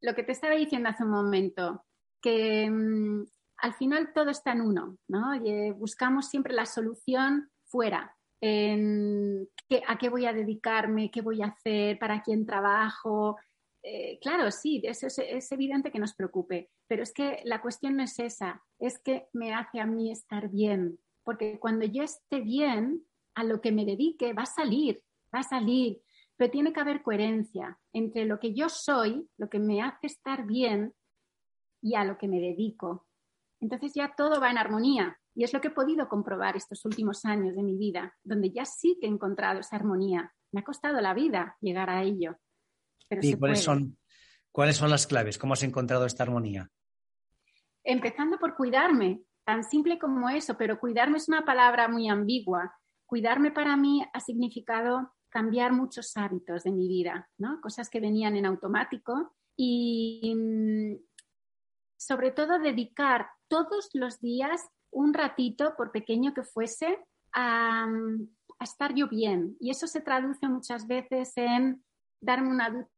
lo 0.00 0.14
que 0.14 0.22
te 0.22 0.32
estaba 0.32 0.54
diciendo 0.54 0.88
hace 0.88 1.04
un 1.04 1.10
momento, 1.10 1.84
que 2.20 2.70
mm, 2.70 3.24
al 3.58 3.74
final 3.74 4.12
todo 4.14 4.30
está 4.30 4.52
en 4.52 4.62
uno, 4.62 4.98
¿no? 5.08 5.34
Eh, 5.34 5.72
buscamos 5.72 6.28
siempre 6.28 6.54
la 6.54 6.66
solución 6.66 7.50
fuera, 7.64 8.16
en 8.40 9.48
a 9.86 9.96
qué 9.98 10.08
voy 10.08 10.26
a 10.26 10.32
dedicarme, 10.32 11.10
qué 11.10 11.20
voy 11.20 11.42
a 11.42 11.46
hacer, 11.46 11.98
para 11.98 12.22
quién 12.22 12.44
trabajo. 12.44 13.38
Eh, 13.82 14.18
claro, 14.20 14.50
sí, 14.50 14.80
eso 14.84 15.08
es, 15.08 15.18
es, 15.18 15.50
evidente 15.50 15.90
que 15.90 15.98
nos 15.98 16.14
preocupe, 16.14 16.70
pero 16.86 17.02
es 17.02 17.12
que 17.12 17.40
la 17.44 17.60
cuestión 17.60 17.96
no 17.96 18.04
es 18.04 18.18
esa, 18.20 18.62
es 18.78 19.00
que 19.00 19.26
me 19.32 19.52
hace 19.52 19.80
a 19.80 19.86
mí 19.86 20.12
estar 20.12 20.48
bien, 20.48 20.98
porque 21.24 21.58
cuando 21.58 21.84
yo 21.84 22.04
esté 22.04 22.40
bien, 22.40 23.04
a 23.34 23.42
lo 23.42 23.60
que 23.60 23.72
me 23.72 23.84
dedique 23.84 24.34
va 24.34 24.42
a 24.42 24.46
salir, 24.46 25.02
va 25.34 25.40
a 25.40 25.42
salir 25.42 26.00
pero 26.42 26.50
tiene 26.50 26.72
que 26.72 26.80
haber 26.80 27.02
coherencia 27.02 27.78
entre 27.92 28.24
lo 28.24 28.40
que 28.40 28.52
yo 28.52 28.68
soy, 28.68 29.28
lo 29.36 29.48
que 29.48 29.60
me 29.60 29.80
hace 29.80 30.08
estar 30.08 30.44
bien 30.44 30.92
y 31.80 31.94
a 31.94 32.04
lo 32.04 32.18
que 32.18 32.26
me 32.26 32.40
dedico. 32.40 33.06
Entonces 33.60 33.92
ya 33.94 34.14
todo 34.16 34.40
va 34.40 34.50
en 34.50 34.58
armonía 34.58 35.16
y 35.36 35.44
es 35.44 35.52
lo 35.52 35.60
que 35.60 35.68
he 35.68 35.72
podido 35.72 36.08
comprobar 36.08 36.56
estos 36.56 36.84
últimos 36.84 37.24
años 37.24 37.54
de 37.54 37.62
mi 37.62 37.76
vida, 37.76 38.16
donde 38.24 38.50
ya 38.50 38.64
sí 38.64 38.98
que 39.00 39.06
he 39.06 39.10
encontrado 39.10 39.60
esa 39.60 39.76
armonía. 39.76 40.32
Me 40.52 40.62
ha 40.62 40.64
costado 40.64 41.00
la 41.00 41.14
vida 41.14 41.56
llegar 41.60 41.90
a 41.90 42.02
ello. 42.02 42.36
¿Y 43.20 43.34
cuáles 43.34 43.62
son, 43.62 43.98
cuáles 44.50 44.76
son 44.76 44.90
las 44.90 45.06
claves? 45.06 45.38
¿Cómo 45.38 45.54
has 45.54 45.62
encontrado 45.62 46.06
esta 46.06 46.22
armonía? 46.22 46.70
Empezando 47.84 48.38
por 48.38 48.54
cuidarme, 48.56 49.22
tan 49.44 49.64
simple 49.64 49.98
como 49.98 50.28
eso, 50.30 50.56
pero 50.56 50.78
cuidarme 50.78 51.18
es 51.18 51.28
una 51.28 51.44
palabra 51.44 51.88
muy 51.88 52.08
ambigua. 52.08 52.74
Cuidarme 53.06 53.50
para 53.50 53.76
mí 53.76 54.04
ha 54.12 54.20
significado 54.20 55.12
cambiar 55.28 55.72
muchos 55.72 56.16
hábitos 56.16 56.62
de 56.64 56.72
mi 56.72 56.88
vida, 56.88 57.28
¿no? 57.38 57.60
Cosas 57.60 57.88
que 57.88 58.00
venían 58.00 58.36
en 58.36 58.46
automático 58.46 59.34
y 59.56 60.34
mm, 60.34 60.96
sobre 61.96 62.30
todo 62.30 62.58
dedicar 62.58 63.28
todos 63.48 63.90
los 63.94 64.20
días 64.20 64.68
un 64.90 65.14
ratito, 65.14 65.74
por 65.76 65.90
pequeño 65.90 66.34
que 66.34 66.42
fuese, 66.42 66.98
a, 67.32 67.86
a, 68.58 68.64
estar 68.64 68.94
yo 68.94 69.08
bien. 69.08 69.56
Y 69.58 69.70
eso 69.70 69.86
se 69.86 70.02
traduce 70.02 70.46
muchas 70.48 70.86
veces 70.86 71.32
en 71.36 71.82
darme 72.20 72.50
una 72.50 72.68
ducha 72.70 72.91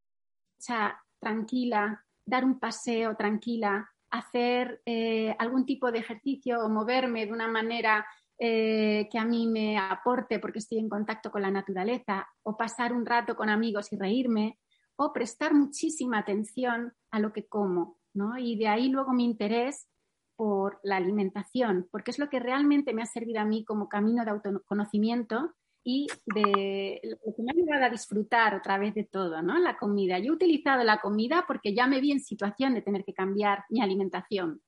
tranquila, 1.18 2.04
dar 2.26 2.44
un 2.44 2.58
paseo 2.58 3.16
tranquila, 3.16 3.90
hacer 4.10 4.80
eh, 4.86 5.34
algún 5.38 5.66
tipo 5.66 5.90
de 5.90 5.98
ejercicio 5.98 6.60
o 6.60 6.68
moverme 6.68 7.26
de 7.26 7.32
una 7.32 7.48
manera 7.48 8.06
eh, 8.38 9.08
que 9.10 9.18
a 9.18 9.24
mí 9.24 9.46
me 9.46 9.78
aporte 9.78 10.38
porque 10.38 10.58
estoy 10.58 10.78
en 10.78 10.88
contacto 10.88 11.30
con 11.30 11.42
la 11.42 11.50
naturaleza, 11.50 12.28
o 12.42 12.56
pasar 12.56 12.92
un 12.92 13.06
rato 13.06 13.36
con 13.36 13.48
amigos 13.48 13.92
y 13.92 13.96
reírme, 13.96 14.58
o 14.96 15.12
prestar 15.12 15.54
muchísima 15.54 16.18
atención 16.18 16.92
a 17.10 17.18
lo 17.18 17.32
que 17.32 17.46
como, 17.46 17.98
¿no? 18.12 18.38
Y 18.38 18.56
de 18.56 18.68
ahí 18.68 18.88
luego 18.88 19.12
mi 19.12 19.24
interés 19.24 19.88
por 20.36 20.80
la 20.82 20.96
alimentación, 20.96 21.88
porque 21.90 22.10
es 22.10 22.18
lo 22.18 22.28
que 22.28 22.40
realmente 22.40 22.92
me 22.92 23.02
ha 23.02 23.06
servido 23.06 23.40
a 23.40 23.44
mí 23.44 23.64
como 23.64 23.88
camino 23.88 24.24
de 24.24 24.30
autoconocimiento 24.32 25.54
y 25.84 26.06
de 26.26 27.00
lo 27.04 27.34
que 27.34 27.42
me 27.42 27.50
ha 27.50 27.54
ayudado 27.54 27.84
a 27.84 27.90
disfrutar 27.90 28.54
otra 28.54 28.78
vez 28.78 28.94
de 28.94 29.04
todo, 29.04 29.42
¿no? 29.42 29.58
La 29.58 29.76
comida. 29.76 30.18
Yo 30.18 30.32
he 30.32 30.36
utilizado 30.36 30.82
la 30.82 31.00
comida 31.00 31.44
porque 31.46 31.74
ya 31.74 31.86
me 31.86 32.00
vi 32.00 32.12
en 32.12 32.20
situación 32.20 32.74
de 32.74 32.82
tener 32.82 33.04
que 33.04 33.14
cambiar 33.14 33.64
mi 33.68 33.80
alimentación 33.80 34.62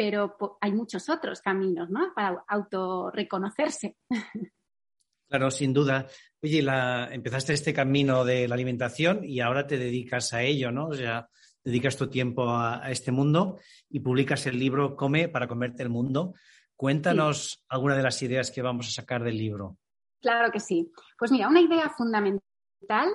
pero 0.00 0.34
hay 0.62 0.72
muchos 0.72 1.10
otros 1.10 1.42
caminos, 1.42 1.90
¿no? 1.90 2.14
Para 2.14 2.42
autorreconocerse. 2.48 3.96
Claro, 5.28 5.48
sin 5.52 5.72
duda. 5.72 6.08
Oye, 6.42 6.64
empezaste 7.12 7.52
este 7.52 7.72
camino 7.72 8.24
de 8.24 8.48
la 8.48 8.54
alimentación 8.56 9.22
y 9.22 9.38
ahora 9.38 9.64
te 9.64 9.78
dedicas 9.78 10.32
a 10.32 10.42
ello, 10.42 10.72
¿no? 10.72 10.88
O 10.88 10.94
sea, 10.94 11.28
dedicas 11.62 11.96
tu 11.96 12.08
tiempo 12.08 12.50
a, 12.50 12.90
este 12.90 13.12
mundo 13.12 13.60
y 13.88 14.00
publicas 14.00 14.46
el 14.46 14.58
libro 14.58 14.96
Come 14.96 15.28
para 15.28 15.46
comerte 15.46 15.84
el 15.84 15.88
mundo. 15.88 16.34
Cuéntanos 16.74 17.64
alguna 17.68 17.94
de 17.94 18.02
las 18.02 18.20
ideas 18.22 18.50
que 18.50 18.60
vamos 18.60 18.88
a 18.88 18.90
sacar 18.90 19.22
del 19.22 19.38
libro. 19.38 19.78
Claro 20.20 20.52
que 20.52 20.60
sí. 20.60 20.92
Pues 21.18 21.32
mira, 21.32 21.48
una 21.48 21.60
idea 21.60 21.88
fundamental 21.90 23.14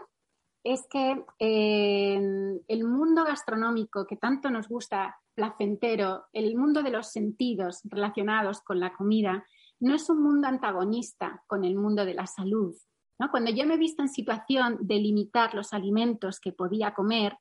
es 0.63 0.87
que 0.89 1.23
eh, 1.39 2.19
el 2.67 2.83
mundo 2.83 3.23
gastronómico 3.23 4.07
que 4.07 4.17
tanto 4.17 4.49
nos 4.49 4.67
gusta 4.67 5.15
placentero, 5.35 6.25
el 6.33 6.55
mundo 6.57 6.81
de 6.81 6.89
los 6.89 7.11
sentidos 7.11 7.81
relacionados 7.83 8.61
con 8.61 8.79
la 8.79 8.93
comida, 8.93 9.45
no 9.79 9.93
es 9.93 10.09
un 10.09 10.23
mundo 10.23 10.47
antagonista 10.47 11.43
con 11.47 11.65
el 11.65 11.75
mundo 11.75 12.05
de 12.05 12.15
la 12.15 12.25
salud. 12.25 12.75
Cuando 13.31 13.51
yo 13.51 13.65
me 13.65 13.75
he 13.75 13.77
visto 13.77 14.01
en 14.01 14.09
situación 14.09 14.77
de 14.81 14.95
limitar 14.95 15.53
los 15.53 15.73
alimentos 15.73 16.39
que 16.39 16.51
podía 16.51 16.93
comer, 16.93 17.37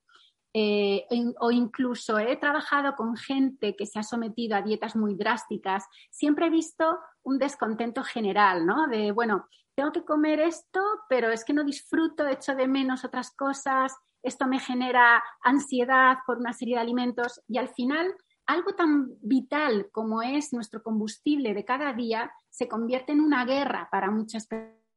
eh, 0.57 1.05
o 1.41 1.51
incluso 1.51 2.17
he 2.19 2.37
trabajado 2.37 2.95
con 2.95 3.17
gente 3.17 3.75
que 3.75 3.87
se 3.87 3.99
ha 3.99 4.05
sometido 4.05 4.57
a 4.57 4.63
dietas 4.63 4.95
muy 4.95 5.17
drásticas, 5.17 5.85
siempre 6.11 6.47
he 6.47 6.51
visto 6.51 6.97
un 7.25 7.39
descontento 7.39 8.05
general, 8.05 8.65
¿no? 8.65 8.87
De, 8.87 9.11
bueno, 9.11 9.49
tengo 9.75 9.91
que 9.91 10.05
comer 10.05 10.39
esto, 10.39 10.81
pero 11.09 11.31
es 11.31 11.45
que 11.45 11.53
no 11.53 11.65
disfruto, 11.65 12.29
echo 12.29 12.55
de 12.55 12.69
menos 12.69 13.05
otras 13.05 13.35
cosas, 13.35 13.97
esto 14.23 14.47
me 14.47 14.61
genera 14.61 15.23
ansiedad 15.43 16.19
por 16.25 16.39
una 16.39 16.53
serie 16.53 16.77
de 16.77 16.83
alimentos 16.83 17.43
y 17.49 17.59
al 17.59 17.69
final 17.69 18.15
algo 18.47 18.75
tan 18.75 19.09
vital 19.23 19.89
como 19.91 20.23
es 20.23 20.53
nuestro 20.53 20.83
combustible 20.83 21.53
de 21.53 21.65
cada 21.65 21.93
día 21.93 22.33
se 22.49 22.69
convierte 22.69 23.13
en 23.13 23.21
una 23.21 23.45
guerra 23.45 23.89
para 23.91 24.11
muchas 24.11 24.49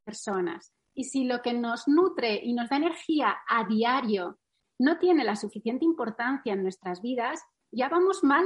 personas. 0.03 0.71
Y 0.93 1.05
si 1.05 1.25
lo 1.25 1.41
que 1.41 1.53
nos 1.53 1.87
nutre 1.87 2.39
y 2.43 2.53
nos 2.53 2.69
da 2.69 2.77
energía 2.77 3.37
a 3.47 3.65
diario 3.65 4.37
no 4.79 4.99
tiene 4.99 5.23
la 5.23 5.35
suficiente 5.35 5.85
importancia 5.85 6.53
en 6.53 6.63
nuestras 6.63 7.01
vidas, 7.01 7.41
ya 7.71 7.89
vamos 7.89 8.23
mal. 8.23 8.45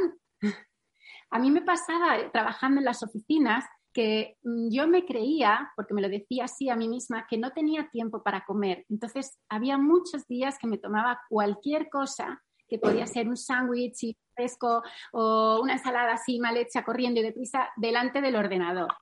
A 1.30 1.40
mí 1.40 1.52
me 1.52 1.62
pasaba 1.62 2.32
trabajando 2.32 2.80
en 2.80 2.86
las 2.86 3.04
oficinas 3.04 3.66
que 3.94 4.38
mm, 4.44 4.70
yo 4.70 4.88
me 4.88 5.06
creía, 5.06 5.72
porque 5.76 5.94
me 5.94 6.02
lo 6.02 6.10
decía 6.10 6.46
así 6.46 6.70
a 6.70 6.76
mí 6.76 6.88
misma, 6.88 7.28
que 7.28 7.38
no 7.38 7.52
tenía 7.52 7.90
tiempo 7.90 8.24
para 8.24 8.46
comer. 8.46 8.86
Entonces, 8.90 9.38
había 9.50 9.78
muchos 9.78 10.28
días 10.28 10.58
que 10.58 10.68
me 10.68 10.78
tomaba 10.78 11.22
cualquier 11.30 11.90
cosa, 11.90 12.42
que 12.68 12.80
podía 12.80 13.06
ser 13.06 13.28
un 13.28 13.36
sándwich 13.36 14.16
fresco 14.34 14.82
o 15.12 15.60
una 15.62 15.74
ensalada 15.74 16.14
así 16.14 16.40
mal 16.40 16.56
hecha, 16.56 16.86
corriendo 16.86 17.20
y 17.20 17.24
deprisa, 17.24 17.70
delante 17.76 18.22
del 18.22 18.38
ordenador. 18.38 18.94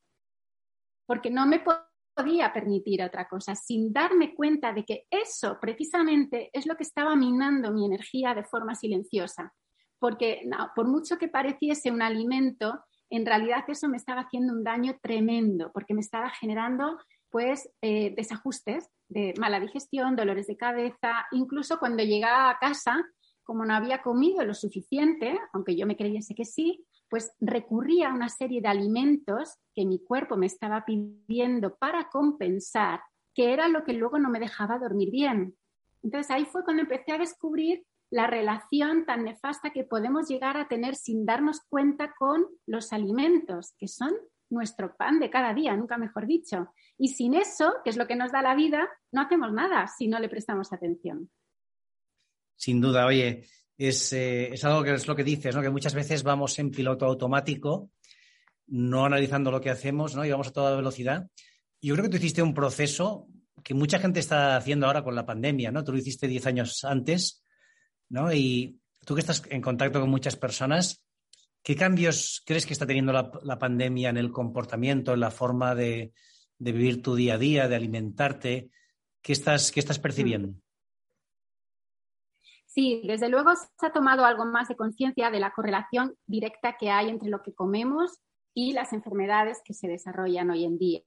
Porque 1.06 1.30
no 1.30 1.46
me 1.46 1.60
podía 1.60 1.89
permitir 2.54 3.02
otra 3.02 3.28
cosa, 3.28 3.56
sin 3.56 3.94
darme 3.94 4.36
cuenta 4.36 4.74
de 4.74 4.84
que 4.84 5.06
eso 5.10 5.58
precisamente 5.60 6.50
es 6.54 6.66
lo 6.66 6.76
que 6.76 6.84
estaba 6.84 7.16
minando 7.16 7.72
mi 7.72 7.86
energía 7.86 8.34
de 8.34 8.44
forma 8.44 8.76
silenciosa. 8.76 9.54
Porque 10.00 10.50
por 10.76 10.88
mucho 10.88 11.18
que 11.18 11.28
pareciese 11.28 11.92
un 11.92 12.02
alimento, 12.02 12.84
en 13.10 13.26
realidad 13.26 13.64
eso 13.68 13.90
me 13.90 13.98
estaba 13.98 14.22
haciendo 14.22 14.54
un 14.54 14.64
daño 14.64 14.98
tremendo 15.02 15.72
porque 15.74 15.94
me 15.94 16.02
estaba 16.02 16.30
generando 16.30 16.98
pues 17.30 17.70
eh, 17.82 18.14
desajustes 18.16 18.90
de 19.08 19.34
mala 19.40 19.60
digestión, 19.60 20.16
dolores 20.16 20.48
de 20.48 20.58
cabeza, 20.58 21.26
incluso 21.32 21.80
cuando 21.80 22.04
llegaba 22.04 22.50
a 22.50 22.60
casa, 22.60 23.04
como 23.44 23.66
no 23.66 23.74
había 23.74 24.02
comido 24.02 24.44
lo 24.44 24.54
suficiente, 24.54 25.40
aunque 25.54 25.76
yo 25.76 25.86
me 25.86 25.98
creyese 25.98 26.36
que 26.36 26.46
sí, 26.46 26.86
pues 27.10 27.34
recurría 27.40 28.10
a 28.10 28.14
una 28.14 28.30
serie 28.30 28.62
de 28.62 28.68
alimentos 28.68 29.58
que 29.74 29.86
mi 29.86 30.04
cuerpo 30.04 30.38
me 30.38 30.46
estaba 30.46 30.86
pidiendo 30.86 31.76
para 31.76 32.10
compensar, 32.10 33.02
que 33.34 33.54
era 33.54 33.68
lo 33.68 33.84
que 33.84 33.94
luego 33.94 34.20
no 34.20 34.30
me 34.30 34.40
dejaba 34.40 34.80
dormir 34.80 35.12
bien. 35.12 35.56
Entonces 36.04 36.32
ahí 36.32 36.46
fue 36.46 36.64
cuando 36.64 36.84
empecé 36.84 37.12
a 37.12 37.18
descubrir 37.18 37.84
la 38.12 38.28
relación 38.28 39.06
tan 39.06 39.24
nefasta 39.24 39.72
que 39.72 39.84
podemos 39.84 40.28
llegar 40.28 40.58
a 40.58 40.68
tener 40.68 40.96
sin 40.96 41.26
darnos 41.26 41.62
cuenta 41.70 42.14
con 42.18 42.46
los 42.66 42.92
alimentos, 42.94 43.74
que 43.78 43.88
son 43.88 44.12
nuestro 44.50 44.96
pan 44.98 45.20
de 45.20 45.30
cada 45.30 45.54
día, 45.54 45.76
nunca 45.76 45.98
mejor 45.98 46.26
dicho. 46.26 46.74
Y 46.98 47.10
sin 47.10 47.36
eso, 47.36 47.76
que 47.84 47.92
es 47.92 47.98
lo 47.98 48.08
que 48.08 48.16
nos 48.16 48.32
da 48.32 48.42
la 48.42 48.56
vida, 48.56 48.90
no 49.12 49.22
hacemos 49.22 49.54
nada 49.54 49.88
si 49.88 50.08
no 50.08 50.20
le 50.20 50.30
prestamos 50.30 50.74
atención. 50.74 51.30
Sin 52.56 52.82
duda, 52.82 53.06
oye, 53.06 53.46
es, 53.80 54.12
eh, 54.12 54.54
algo 54.64 54.84
que 54.84 54.94
es 54.94 55.08
lo 55.08 55.16
que 55.16 55.24
dices, 55.24 55.56
¿no? 55.56 55.62
que 55.62 55.70
muchas 55.70 55.94
veces 55.94 56.22
vamos 56.22 56.60
en 56.60 56.70
piloto 56.70 57.06
automático, 57.06 57.90
no 58.68 59.06
analizando 59.06 59.52
lo 59.52 59.62
que 59.62 59.70
hacemos, 59.70 60.16
¿no? 60.16 60.26
y 60.26 60.32
vamos 60.32 60.50
a 60.50 60.54
toda 60.54 60.76
velocidad. 60.76 61.28
Yo 61.82 61.96
creo 61.96 62.04
que 62.04 62.10
tú 62.10 62.18
hiciste 62.18 62.44
un 62.44 62.54
proceso 62.54 63.28
que 63.64 63.74
mucha 63.74 63.98
gente 63.98 64.20
está 64.20 64.58
haciendo 64.58 64.86
ahora 64.86 65.04
con 65.04 65.16
la 65.16 65.26
pandemia, 65.26 65.72
¿no? 65.72 65.84
Tú 65.84 65.92
lo 65.92 65.98
hiciste 65.98 66.28
10 66.28 66.46
años 66.46 66.84
antes, 66.84 67.44
¿no? 68.10 68.34
Y 68.34 68.80
tú 69.06 69.16
que 69.16 69.22
estás 69.22 69.44
en 69.50 69.62
contacto 69.62 70.00
con 70.00 70.10
muchas 70.10 70.36
personas, 70.36 71.04
¿qué 71.64 71.76
cambios 71.76 72.42
crees 72.46 72.66
que 72.66 72.74
está 72.74 72.86
teniendo 72.86 73.14
la, 73.14 73.60
pandemia 73.60 74.10
en 74.10 74.18
el 74.18 74.32
comportamiento, 74.32 75.14
en 75.14 75.20
la 75.22 75.32
forma 75.32 75.76
de, 75.76 76.14
vivir 76.58 77.02
tu 77.02 77.16
día 77.16 77.36
a 77.36 77.38
día, 77.38 77.68
de 77.68 77.76
alimentarte? 77.76 78.70
¿Qué 79.22 79.34
estás, 79.34 79.72
qué 79.72 79.80
estás 79.80 80.00
percibiendo? 80.00 80.54
Sí, 82.80 83.02
desde 83.04 83.28
luego 83.28 83.54
se 83.58 83.86
ha 83.86 83.92
tomado 83.92 84.24
algo 84.24 84.46
más 84.46 84.70
de 84.70 84.78
conciencia 84.78 85.30
de 85.30 85.42
la 85.42 85.52
correlación 85.52 86.16
directa 86.26 86.78
que 86.80 86.90
hay 86.90 87.10
entre 87.10 87.28
lo 87.28 87.44
que 87.44 87.54
comemos 87.54 88.22
y 88.54 88.72
las 88.72 88.94
enfermedades 88.94 89.60
que 89.66 89.74
se 89.74 89.90
desarrollan 89.90 90.50
hoy 90.50 90.64
en 90.64 90.78
día. 90.78 91.02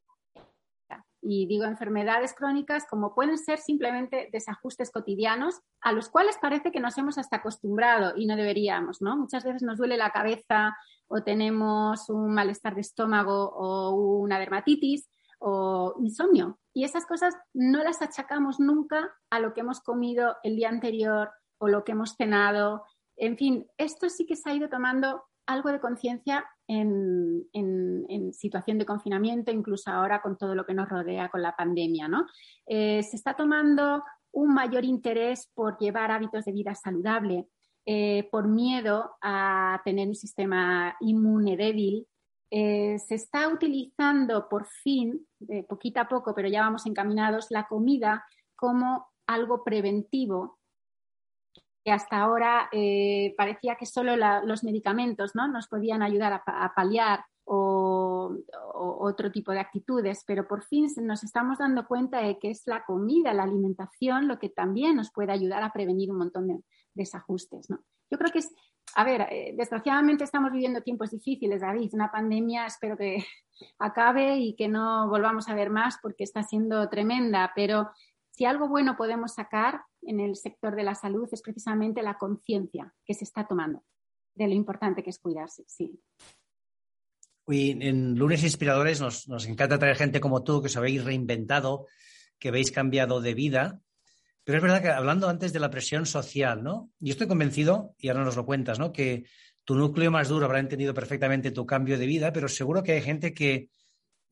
Y 1.22 1.46
digo 1.46 1.64
enfermedades 1.64 2.34
crónicas 2.34 2.84
como 2.86 3.14
pueden 3.14 3.38
ser 3.38 3.58
simplemente 3.58 4.28
desajustes 4.30 4.90
cotidianos 4.90 5.62
a 5.80 5.92
los 5.92 6.10
cuales 6.10 6.36
parece 6.42 6.72
que 6.72 6.80
nos 6.80 6.98
hemos 6.98 7.16
hasta 7.16 7.36
acostumbrado 7.36 8.12
y 8.18 8.26
no 8.26 8.36
deberíamos, 8.36 9.00
¿no? 9.00 9.16
Muchas 9.16 9.42
veces 9.42 9.62
nos 9.62 9.78
duele 9.78 9.96
la 9.96 10.10
cabeza 10.10 10.76
o 11.08 11.22
tenemos 11.22 12.10
un 12.10 12.34
malestar 12.34 12.74
de 12.74 12.82
estómago 12.82 13.48
o 13.48 13.94
una 14.20 14.38
dermatitis 14.38 15.08
o 15.38 15.94
insomnio. 16.00 16.58
Y 16.74 16.84
esas 16.84 17.06
cosas 17.06 17.34
no 17.54 17.82
las 17.82 18.02
achacamos 18.02 18.60
nunca 18.60 19.10
a 19.30 19.40
lo 19.40 19.54
que 19.54 19.60
hemos 19.60 19.80
comido 19.80 20.36
el 20.42 20.56
día 20.56 20.68
anterior 20.68 21.30
o 21.62 21.68
lo 21.68 21.84
que 21.84 21.92
hemos 21.92 22.16
cenado. 22.16 22.82
En 23.16 23.36
fin, 23.36 23.66
esto 23.78 24.08
sí 24.08 24.26
que 24.26 24.34
se 24.34 24.50
ha 24.50 24.54
ido 24.54 24.68
tomando 24.68 25.22
algo 25.46 25.70
de 25.70 25.78
conciencia 25.78 26.44
en, 26.66 27.46
situación 28.32 28.78
de 28.78 28.86
confinamiento, 28.86 29.52
incluso 29.52 29.90
ahora 29.90 30.20
con 30.20 30.36
todo 30.36 30.56
lo 30.56 30.66
que 30.66 30.74
nos 30.74 30.88
rodea 30.88 31.28
con 31.28 31.40
la 31.40 31.54
pandemia. 31.54 32.08
¿no? 32.08 32.26
Eh, 32.66 33.02
se 33.04 33.16
está 33.16 33.36
tomando 33.36 34.02
un 34.32 34.52
mayor 34.52 34.84
interés 34.84 35.48
por 35.54 35.78
llevar 35.78 36.10
hábitos 36.10 36.44
de 36.46 36.52
vida 36.52 36.74
saludable, 36.74 37.46
eh, 37.86 38.28
por 38.32 38.48
miedo 38.48 39.12
a 39.20 39.80
tener 39.84 40.08
un 40.08 40.16
sistema 40.16 40.96
inmune 41.00 41.56
débil. 41.56 42.08
Eh, 42.50 42.98
se 42.98 43.14
está 43.14 43.48
utilizando 43.48 44.48
por 44.48 44.66
fin, 44.66 45.28
poquito 45.68 46.00
a 46.00 46.08
poco, 46.08 46.34
pero 46.34 46.48
ya 46.48 46.62
vamos 46.62 46.86
encaminados, 46.86 47.46
la 47.50 47.68
comida 47.68 48.24
como 48.56 49.06
algo 49.28 49.62
preventivo 49.62 50.58
que 51.84 51.90
hasta 51.90 52.18
ahora 52.18 52.68
eh, 52.72 53.34
parecía 53.36 53.76
que 53.76 53.86
solo 53.86 54.16
los 54.16 54.64
medicamentos 54.64 55.34
¿no? 55.34 55.48
nos 55.48 55.68
podían 55.68 56.02
ayudar 56.02 56.42
a, 56.46 56.72
paliar 56.74 57.24
o, 57.44 58.36
otro 58.74 59.32
tipo 59.32 59.52
de 59.52 59.60
actitudes, 59.60 60.22
pero 60.26 60.46
por 60.46 60.64
fin 60.64 60.86
nos 61.02 61.24
estamos 61.24 61.58
dando 61.58 61.86
cuenta 61.86 62.20
de 62.20 62.38
que 62.38 62.50
es 62.50 62.62
la 62.66 62.84
comida, 62.84 63.34
la 63.34 63.42
alimentación, 63.42 64.28
lo 64.28 64.38
que 64.38 64.48
también 64.48 64.96
nos 64.96 65.10
puede 65.12 65.32
ayudar 65.32 65.62
a 65.62 65.72
prevenir 65.72 66.10
un 66.10 66.18
montón 66.18 66.46
de 66.48 66.60
desajustes. 66.94 67.68
Yo 67.68 68.18
creo 68.18 68.30
que 68.30 68.38
es, 68.38 68.54
a 68.94 69.04
ver, 69.04 69.22
eh, 69.30 69.54
desgraciadamente 69.56 70.22
estamos 70.22 70.52
viviendo 70.52 70.82
tiempos 70.82 71.10
difíciles, 71.10 71.62
David, 71.62 71.90
una 71.94 72.12
pandemia 72.12 72.66
espero 72.66 72.96
que 72.96 73.24
acabe 73.78 74.36
y 74.36 74.54
que 74.54 74.68
no 74.68 75.08
volvamos 75.08 75.48
a 75.48 75.54
ver 75.54 75.70
más 75.70 75.98
porque 76.00 76.24
está 76.24 76.44
siendo 76.44 76.88
tremenda, 76.88 77.52
pero 77.56 77.90
si 78.30 78.44
algo 78.44 78.68
bueno 78.68 78.96
podemos 78.96 79.34
sacar 79.34 79.82
en 80.02 80.20
el 80.20 80.36
sector 80.36 80.76
de 80.76 80.82
la 80.82 80.94
salud 80.94 81.28
es 81.32 81.42
precisamente 81.42 82.02
la 82.02 82.18
conciencia 82.18 82.94
que 83.04 83.14
se 83.14 83.24
está 83.24 83.46
tomando 83.46 83.82
de 84.34 84.46
lo 84.46 84.54
importante 84.54 85.02
que 85.02 85.10
es 85.10 85.18
cuidarse, 85.18 85.64
sí. 85.66 86.00
en 87.48 88.18
Lunes 88.18 88.42
Inspiradores 88.42 89.00
nos, 89.00 89.46
encanta 89.46 89.78
traer 89.78 89.96
gente 89.96 90.20
como 90.20 90.42
tú 90.42 90.60
que 90.60 90.66
os 90.66 90.76
habéis 90.76 91.04
reinventado, 91.04 91.86
que 92.38 92.48
habéis 92.48 92.70
cambiado 92.70 93.20
de 93.20 93.34
vida. 93.34 93.80
Pero 94.44 94.58
es 94.58 94.62
verdad 94.62 94.82
que 94.82 94.88
hablando 94.88 95.28
antes 95.28 95.52
de 95.52 95.60
la 95.60 95.70
presión 95.70 96.04
social, 96.06 96.64
¿no? 96.64 96.90
Yo 96.98 97.12
estoy 97.12 97.28
convencido, 97.28 97.94
y 97.98 98.08
ahora 98.08 98.24
nos 98.24 98.36
lo 98.36 98.44
cuentas, 98.44 98.78
¿no? 98.78 98.92
Que 98.92 99.24
tu 99.64 99.76
núcleo 99.76 100.10
más 100.10 100.28
duro 100.28 100.46
habrá 100.46 100.58
entendido 100.58 100.94
perfectamente 100.94 101.52
tu 101.52 101.64
cambio 101.64 101.96
de 101.96 102.06
vida, 102.06 102.32
pero 102.32 102.48
seguro 102.48 102.82
que 102.82 102.92
hay 102.92 103.02
gente 103.02 103.34
que 103.34 103.68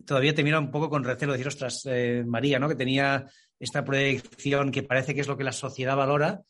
todavía 0.05 0.35
te 0.35 0.45
mira 0.45 0.59
un 0.59 0.71
poco 0.71 0.89
con 0.91 1.05
recelo, 1.05 1.33
decir, 1.33 1.49
ostras, 1.49 1.87
eh, 1.87 2.25
María, 2.27 2.59
¿no? 2.59 2.69
Que 2.69 2.75
tenía 2.75 3.27
esta 3.59 3.85
proyección 3.85 4.71
que 4.71 4.83
parece 4.83 5.15
que 5.15 5.21
es 5.21 5.29
lo 5.29 5.37
que 5.37 5.45
la 5.45 5.53
sociedad 5.53 5.97
valora. 5.97 6.43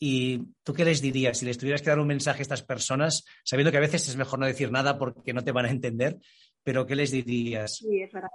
¿Y 0.00 0.44
tú 0.62 0.72
qué 0.72 0.84
les 0.84 1.00
dirías 1.00 1.38
si 1.38 1.46
les 1.46 1.58
tuvieras 1.58 1.82
que 1.82 1.90
dar 1.90 1.98
un 1.98 2.06
mensaje 2.06 2.40
a 2.40 2.42
estas 2.42 2.62
personas, 2.62 3.24
sabiendo 3.44 3.72
que 3.72 3.78
a 3.78 3.80
veces 3.80 4.08
es 4.08 4.16
mejor 4.16 4.38
no 4.38 4.46
decir 4.46 4.70
nada 4.70 4.96
porque 4.96 5.32
no 5.32 5.42
te 5.42 5.50
van 5.50 5.66
a 5.66 5.70
entender, 5.70 6.18
pero 6.62 6.86
qué 6.86 6.94
les 6.94 7.10
dirías? 7.10 7.76
Sí, 7.76 8.02
es 8.02 8.12
verdad. 8.12 8.28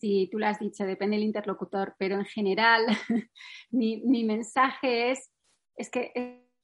Sí, 0.00 0.28
tú 0.30 0.38
lo 0.38 0.46
has 0.46 0.58
dicho, 0.58 0.84
depende 0.84 1.16
del 1.16 1.26
interlocutor, 1.26 1.94
pero 1.98 2.14
en 2.14 2.24
general 2.24 2.86
mi, 3.70 4.24
mensaje 4.24 5.10
es, 5.10 5.30
es 5.76 5.90
que 5.90 6.12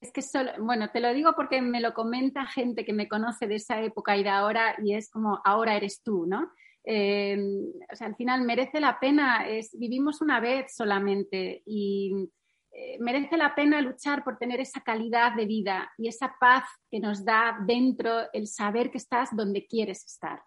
es 0.01 0.13
que 0.13 0.23
solo, 0.23 0.53
bueno, 0.61 0.91
te 0.91 1.01
lo 1.01 1.13
digo 1.15 1.33
porque 1.35 1.63
me 1.63 1.81
lo 1.81 1.95
comenta 1.95 2.45
gente 2.47 2.85
que 2.85 2.93
me 2.93 3.09
conoce 3.09 3.47
de 3.47 3.55
esa 3.57 3.81
época 3.83 4.17
y 4.17 4.23
de 4.23 4.29
ahora 4.29 4.77
y 4.83 4.95
es 4.95 5.11
como 5.11 5.41
ahora 5.45 5.77
eres 5.77 6.03
tú, 6.03 6.27
¿no? 6.27 6.53
O 6.87 7.97
sea, 7.97 8.09
al 8.09 8.17
final 8.17 8.43
merece 8.43 8.81
la 8.81 9.01
pena, 9.01 9.49
es, 9.49 9.77
vivimos 9.79 10.21
una 10.21 10.39
vez 10.41 10.75
solamente 10.75 11.63
y 11.65 12.29
eh, 12.77 12.99
merece 12.99 13.37
la 13.37 13.55
pena 13.55 13.81
luchar 13.81 14.25
por 14.25 14.37
tener 14.37 14.61
esa 14.61 14.81
calidad 14.83 15.35
de 15.35 15.47
vida 15.47 15.93
y 15.97 16.09
esa 16.09 16.35
paz 16.41 16.65
que 16.91 16.99
nos 16.99 17.25
da 17.25 17.57
dentro 17.65 18.31
el 18.33 18.49
saber 18.49 18.91
que 18.91 18.99
estás 18.99 19.35
donde 19.35 19.67
quieres 19.67 20.05
estar. 20.05 20.43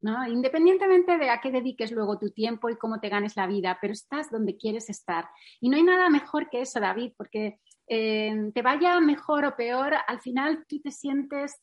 ¿no? 0.00 0.26
Independientemente 0.26 1.16
de 1.16 1.30
a 1.30 1.40
qué 1.40 1.50
dediques 1.50 1.92
luego 1.92 2.18
tu 2.18 2.30
tiempo 2.30 2.68
y 2.68 2.76
cómo 2.76 3.00
te 3.00 3.08
ganes 3.08 3.36
la 3.36 3.46
vida, 3.46 3.78
pero 3.80 3.92
estás 3.92 4.30
donde 4.30 4.56
quieres 4.56 4.90
estar. 4.90 5.28
Y 5.60 5.68
no 5.68 5.76
hay 5.76 5.84
nada 5.84 6.08
mejor 6.08 6.50
que 6.50 6.62
eso, 6.62 6.80
David, 6.80 7.12
porque 7.16 7.60
eh, 7.86 8.50
te 8.54 8.62
vaya 8.62 8.98
mejor 9.00 9.44
o 9.44 9.54
peor, 9.54 9.94
al 10.06 10.20
final 10.20 10.64
tú 10.66 10.80
te 10.80 10.90
sientes 10.90 11.60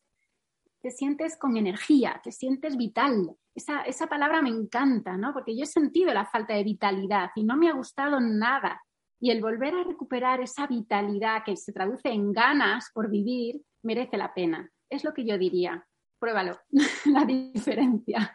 te 0.82 0.92
sientes 0.92 1.38
con 1.38 1.58
energía, 1.58 2.22
te 2.24 2.32
sientes 2.32 2.78
vital. 2.78 3.36
Esa, 3.54 3.82
esa 3.82 4.08
palabra 4.08 4.42
me 4.42 4.50
encanta, 4.50 5.18
¿no? 5.18 5.34
Porque 5.34 5.56
yo 5.56 5.64
he 5.64 5.68
sentido 5.68 6.14
la 6.14 6.26
falta 6.26 6.54
de 6.54 6.64
vitalidad 6.64 7.30
y 7.36 7.44
no 7.44 7.58
me 7.58 7.70
ha 7.70 7.74
gustado 7.74 8.20
nada. 8.20 8.82
Y 9.20 9.32
el 9.32 9.42
volver 9.42 9.74
a 9.76 9.84
recuperar 9.84 10.40
esa 10.42 10.66
vitalidad 10.68 11.44
que 11.46 11.58
se 11.58 11.74
traduce 11.74 12.10
en 12.10 12.32
ganas 12.32 12.90
por 12.94 13.10
vivir 13.10 13.62
merece 13.84 14.18
la 14.18 14.34
pena. 14.34 14.70
Es 14.90 15.04
lo 15.04 15.14
que 15.14 15.26
yo 15.26 15.38
diría. 15.38 15.86
Pruébalo, 16.20 16.58
la 17.06 17.26
diferencia. 17.26 18.34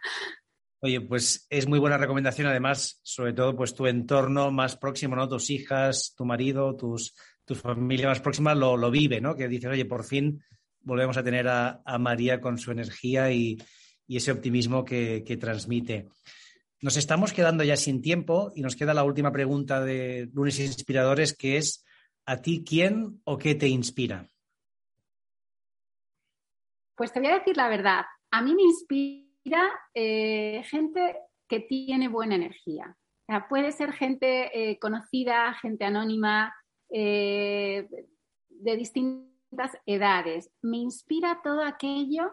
Oye, 0.80 1.00
pues 1.00 1.46
es 1.48 1.66
muy 1.66 1.78
buena 1.78 1.96
recomendación, 1.96 2.46
además, 2.46 3.00
sobre 3.02 3.33
todo, 3.33 3.57
pues 3.57 3.74
tu 3.74 3.87
entorno 3.87 4.50
más 4.50 4.76
próximo, 4.76 5.16
¿no? 5.16 5.26
Tus 5.26 5.48
hijas, 5.48 6.14
tu 6.14 6.26
marido, 6.26 6.76
tus, 6.76 7.14
tu 7.46 7.54
familia 7.54 8.09
más 8.09 8.20
próxima 8.20 8.54
lo, 8.54 8.76
lo 8.76 8.90
vive, 8.90 9.18
¿no? 9.18 9.35
Que 9.35 9.48
dices, 9.48 9.70
oye, 9.70 9.87
por 9.87 10.04
fin 10.04 10.42
volvemos 10.85 11.16
a 11.16 11.23
tener 11.23 11.49
a, 11.49 11.83
María 11.99 12.40
con 12.40 12.59
su 12.59 12.70
energía 12.70 13.31
y, 13.33 13.59
ese 14.09 14.33
optimismo 14.33 14.85
que, 14.85 15.38
transmite. 15.40 16.09
Nos 16.83 16.97
estamos 16.97 17.33
quedando 17.33 17.64
ya 17.64 17.77
sin 17.77 18.03
tiempo 18.03 18.53
y 18.55 18.61
nos 18.61 18.77
queda 18.77 18.92
la 18.92 19.05
última 19.05 19.33
pregunta 19.33 19.81
de 19.81 20.29
Lunes 20.33 20.61
Inspiradores, 20.61 21.35
que 21.35 21.57
es, 21.57 21.85
¿a 22.27 22.42
ti 22.42 22.62
quién 22.66 23.20
o 23.25 23.38
qué 23.38 23.55
te 23.55 23.68
inspira? 23.68 24.29
Pues 26.94 27.12
te 27.12 27.20
voy 27.20 27.31
a 27.31 27.38
decir 27.38 27.57
la 27.57 27.68
verdad. 27.68 28.05
A 28.31 28.42
mí 28.42 28.55
me 28.55 28.62
inspira 28.62 29.70
eh, 29.94 30.62
gente 30.66 31.16
que 31.49 31.61
tiene 31.61 32.09
buena 32.09 32.35
energía. 32.35 32.97
puede 33.49 33.73
ser 33.73 33.92
gente 33.92 34.70
eh, 34.70 34.79
conocida, 34.79 35.55
gente 35.55 35.85
anónima, 35.85 36.55
eh, 36.90 37.88
de 38.49 38.77
distintos 38.77 39.34
edades. 39.87 40.51
Me 40.62 40.79
inspira 40.79 41.40
todo 41.43 41.62
aquello 41.62 42.33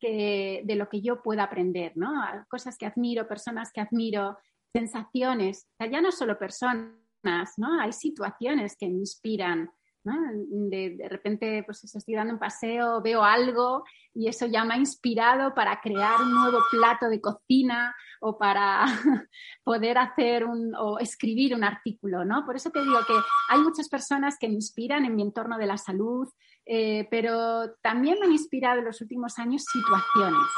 que, 0.00 0.62
de 0.64 0.76
lo 0.76 0.88
que 0.88 1.00
yo 1.00 1.22
pueda 1.22 1.44
aprender, 1.44 1.92
¿no? 1.96 2.12
Cosas 2.48 2.76
que 2.76 2.86
admiro, 2.86 3.28
personas 3.28 3.72
que 3.72 3.80
admiro, 3.80 4.38
sensaciones. 4.72 5.66
Ya 5.90 6.00
no 6.00 6.12
solo 6.12 6.38
personas, 6.38 7.54
¿no? 7.56 7.80
Hay 7.80 7.92
situaciones 7.92 8.76
que 8.76 8.88
me 8.88 8.98
inspiran. 8.98 9.70
De, 10.06 11.06
repente, 11.10 11.62
pues 11.64 11.82
estoy 11.82 12.14
dando 12.14 12.34
un 12.34 12.38
paseo, 12.38 13.02
veo 13.02 13.24
algo 13.24 13.84
y 14.14 14.28
eso 14.28 14.46
ya 14.46 14.64
me 14.64 14.74
ha 14.74 14.78
inspirado 14.78 15.52
para 15.52 15.80
crear 15.80 16.20
un 16.22 16.32
nuevo 16.32 16.60
plato 16.70 17.08
de 17.08 17.20
cocina 17.20 17.94
o 18.20 18.38
para 18.38 18.84
poder 19.64 19.98
hacer 19.98 20.44
un, 20.44 20.74
o 20.76 21.00
escribir 21.00 21.54
un 21.54 21.64
artículo, 21.64 22.24
¿no? 22.24 22.46
Por 22.46 22.54
eso 22.54 22.70
te 22.70 22.82
digo 22.82 22.98
que 23.06 23.14
hay 23.48 23.60
muchas 23.60 23.88
personas 23.88 24.36
que 24.38 24.48
me 24.48 24.54
inspiran 24.54 25.04
en 25.04 25.16
mi 25.16 25.22
entorno 25.22 25.58
de 25.58 25.66
la 25.66 25.76
salud, 25.76 26.28
eh, 26.64 27.08
pero 27.10 27.74
también 27.82 28.18
me 28.20 28.26
han 28.26 28.32
inspirado 28.32 28.78
en 28.78 28.84
los 28.84 29.00
últimos 29.00 29.38
años 29.38 29.64
situaciones. 29.64 30.48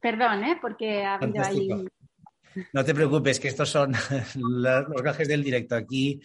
Perdón, 0.00 0.44
¿eh? 0.44 0.58
Porque 0.60 1.02
ha 1.02 1.14
habido 1.14 1.42
ahí... 1.42 1.68
No 2.72 2.84
te 2.84 2.94
preocupes, 2.94 3.40
que 3.40 3.48
estos 3.48 3.68
son 3.68 3.92
los 4.36 5.02
gajes 5.02 5.28
del 5.28 5.42
directo. 5.42 5.74
Aquí 5.74 6.20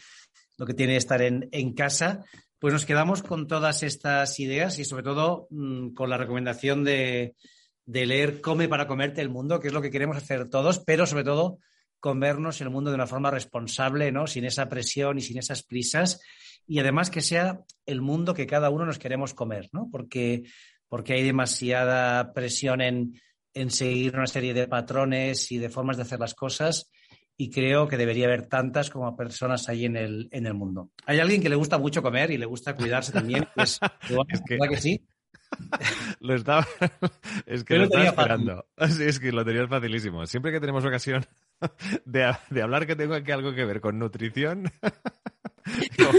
lo 0.59 0.65
que 0.65 0.73
tiene 0.73 0.97
estar 0.97 1.21
en, 1.21 1.73
casa. 1.73 2.25
Pues 2.59 2.73
nos 2.73 2.85
quedamos 2.85 3.23
con 3.23 3.47
todas 3.47 3.81
estas 3.81 4.39
ideas 4.39 4.77
y 4.77 4.85
sobre 4.85 5.03
todo 5.03 5.47
mm, 5.49 5.93
con 5.93 6.09
la 6.09 6.17
recomendación 6.17 6.83
de, 6.83 7.35
leer 7.85 8.41
Come 8.41 8.67
para 8.67 8.85
comerte 8.85 9.21
el 9.21 9.29
mundo, 9.29 9.59
que 9.59 9.69
es 9.69 9.73
lo 9.73 9.81
que 9.81 9.89
queremos 9.89 10.17
hacer 10.17 10.49
todos, 10.49 10.79
pero 10.79 11.07
sobre 11.07 11.23
todo 11.23 11.59
comernos 11.99 12.61
el 12.61 12.69
mundo 12.69 12.91
de 12.91 12.95
una 12.95 13.07
forma 13.07 13.31
responsable, 13.31 14.11
¿no? 14.11 14.27
Sin 14.27 14.45
esa 14.45 14.69
presión 14.69 15.17
y 15.17 15.21
sin 15.21 15.37
esas 15.39 15.63
prisas. 15.63 16.21
Y 16.67 16.79
además 16.79 17.09
que 17.09 17.21
sea 17.21 17.61
el 17.85 18.01
mundo 18.01 18.33
que 18.33 18.45
cada 18.45 18.69
uno 18.69 18.85
nos 18.85 18.99
queremos 18.99 19.33
comer, 19.33 19.69
¿no? 19.71 19.89
Porque, 19.91 20.43
porque 20.87 21.13
hay 21.13 21.23
demasiada 21.23 22.33
presión 22.33 22.81
en, 22.81 23.19
en 23.53 23.71
seguir 23.71 24.15
una 24.15 24.27
serie 24.27 24.53
de 24.53 24.67
patrones 24.67 25.51
y 25.51 25.57
de 25.57 25.69
formas 25.69 25.95
de 25.95 26.03
hacer 26.03 26.19
las 26.19 26.35
cosas 26.35 26.91
y 27.41 27.49
creo 27.49 27.87
que 27.87 27.95
debería 27.95 28.25
haber 28.25 28.47
tantas 28.47 28.89
como 28.89 29.15
personas 29.15 29.69
ahí 29.69 29.85
en 29.85 29.95
el, 29.95 30.27
en 30.33 30.45
el 30.45 30.53
mundo. 30.53 30.91
Hay 31.05 31.19
alguien 31.19 31.41
que 31.41 31.47
le 31.47 31.55
gusta 31.55 31.77
mucho 31.77 32.01
comer 32.01 32.31
y 32.31 32.37
le 32.37 32.45
gusta 32.45 32.75
cuidarse 32.75 33.13
también, 33.13 33.47
pues, 33.55 33.79
es 34.27 34.41
que... 34.45 34.57
que 34.57 34.77
sí? 34.77 35.07
lo 36.19 36.35
estaba, 36.35 36.67
es 37.45 37.63
que 37.63 37.77
lo, 37.77 37.85
estaba 37.85 38.05
esperando. 38.05 38.65
Sí, 38.89 39.03
es 39.03 39.21
que 39.21 39.31
lo 39.31 39.45
tenías 39.45 39.69
facilísimo. 39.69 40.25
Siempre 40.27 40.51
que 40.51 40.59
tenemos 40.59 40.83
ocasión 40.83 41.25
de, 42.05 42.35
de 42.49 42.61
hablar 42.61 42.85
que 42.85 42.97
tengo 42.97 43.13
aquí 43.13 43.31
algo 43.31 43.53
que 43.53 43.63
ver 43.63 43.79
con 43.79 43.97
nutrición, 43.97 44.69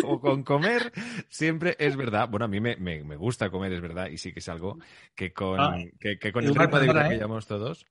o, 0.04 0.20
con 0.20 0.42
comer, 0.42 0.90
siempre 1.28 1.76
es 1.78 1.98
verdad. 1.98 2.30
Bueno, 2.30 2.46
a 2.46 2.48
mí 2.48 2.60
me, 2.60 2.76
me, 2.76 3.16
gusta 3.16 3.50
comer, 3.50 3.74
es 3.74 3.82
verdad, 3.82 4.08
y 4.08 4.16
sí 4.16 4.32
que 4.32 4.38
es 4.38 4.48
algo 4.48 4.78
que 5.14 5.34
con, 5.34 5.60
ah, 5.60 5.76
que, 5.98 6.32
con 6.32 6.44
el 6.44 6.54
ritmo 6.54 6.80
de 6.80 6.86
vida 6.86 7.08
que 7.08 7.14
¿eh? 7.14 7.18
llevamos 7.18 7.46
todos. 7.46 7.86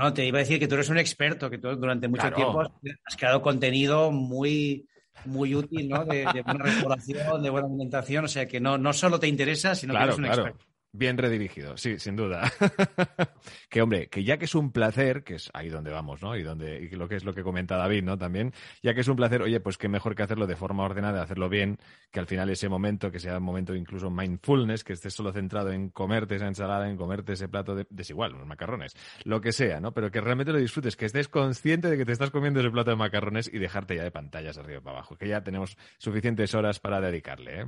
No, 0.00 0.14
te 0.14 0.24
iba 0.24 0.38
a 0.38 0.40
decir 0.40 0.58
que 0.58 0.66
tú 0.66 0.76
eres 0.76 0.88
un 0.88 0.96
experto, 0.96 1.50
que 1.50 1.58
tú 1.58 1.76
durante 1.76 2.08
mucho 2.08 2.32
tiempo 2.32 2.62
has 2.62 3.16
creado 3.18 3.42
contenido 3.42 4.10
muy, 4.10 4.88
muy 5.26 5.54
útil, 5.54 5.90
¿no? 5.90 6.06
De, 6.06 6.24
buena 6.42 6.64
restauración, 6.64 7.42
de 7.42 7.50
buena 7.50 7.66
alimentación, 7.66 8.24
o 8.24 8.28
sea 8.28 8.48
que 8.48 8.60
no, 8.60 8.78
no 8.78 8.94
solo 8.94 9.20
te 9.20 9.28
interesa, 9.28 9.74
sino 9.74 9.94
que 9.94 10.02
eres 10.02 10.16
un 10.16 10.24
experto. 10.24 10.64
Bien 10.92 11.16
redirigido, 11.16 11.76
sí, 11.76 12.00
sin 12.00 12.16
duda. 12.16 12.50
que 13.70 13.80
hombre, 13.80 14.08
que 14.08 14.24
ya 14.24 14.38
que 14.38 14.46
es 14.46 14.56
un 14.56 14.72
placer, 14.72 15.22
que 15.22 15.36
es 15.36 15.48
ahí 15.54 15.68
donde 15.68 15.92
vamos, 15.92 16.20
¿no? 16.20 16.34
Y 16.36 16.42
donde 16.42 16.82
y 16.82 16.88
lo 16.96 17.08
que 17.08 17.14
es 17.14 17.24
lo 17.24 17.32
que 17.32 17.44
comenta 17.44 17.76
David, 17.76 18.02
¿no? 18.02 18.18
También, 18.18 18.52
ya 18.82 18.92
que 18.92 19.02
es 19.02 19.06
un 19.06 19.14
placer, 19.14 19.40
oye, 19.40 19.60
pues 19.60 19.78
qué 19.78 19.88
mejor 19.88 20.16
que 20.16 20.24
hacerlo 20.24 20.48
de 20.48 20.56
forma 20.56 20.82
ordenada, 20.82 21.22
hacerlo 21.22 21.48
bien, 21.48 21.78
que 22.10 22.18
al 22.18 22.26
final 22.26 22.50
ese 22.50 22.68
momento, 22.68 23.12
que 23.12 23.20
sea 23.20 23.38
un 23.38 23.44
momento 23.44 23.76
incluso 23.76 24.10
mindfulness, 24.10 24.82
que 24.82 24.94
estés 24.94 25.14
solo 25.14 25.32
centrado 25.32 25.70
en 25.70 25.90
comerte 25.90 26.34
esa 26.34 26.48
ensalada, 26.48 26.90
en 26.90 26.96
comerte 26.96 27.34
ese 27.34 27.48
plato 27.48 27.76
de, 27.76 27.86
desigual, 27.88 28.34
unos 28.34 28.48
macarrones, 28.48 28.96
lo 29.22 29.40
que 29.40 29.52
sea, 29.52 29.78
¿no? 29.78 29.94
Pero 29.94 30.10
que 30.10 30.20
realmente 30.20 30.52
lo 30.52 30.58
disfrutes, 30.58 30.96
que 30.96 31.06
estés 31.06 31.28
consciente 31.28 31.88
de 31.88 31.98
que 31.98 32.04
te 32.04 32.10
estás 32.10 32.32
comiendo 32.32 32.58
ese 32.58 32.70
plato 32.70 32.90
de 32.90 32.96
macarrones 32.96 33.48
y 33.52 33.60
dejarte 33.60 33.94
ya 33.94 34.02
de 34.02 34.10
pantallas 34.10 34.58
arriba 34.58 34.80
para 34.80 34.96
abajo, 34.96 35.16
que 35.16 35.28
ya 35.28 35.44
tenemos 35.44 35.76
suficientes 35.98 36.52
horas 36.56 36.80
para 36.80 37.00
dedicarle, 37.00 37.60
¿eh? 37.60 37.66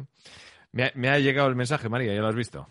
Me 0.74 1.10
ha, 1.10 1.18
llegado 1.18 1.48
el 1.48 1.54
mensaje, 1.54 1.90
María, 1.90 2.14
ya 2.14 2.22
lo 2.22 2.28
has 2.28 2.34
visto. 2.34 2.66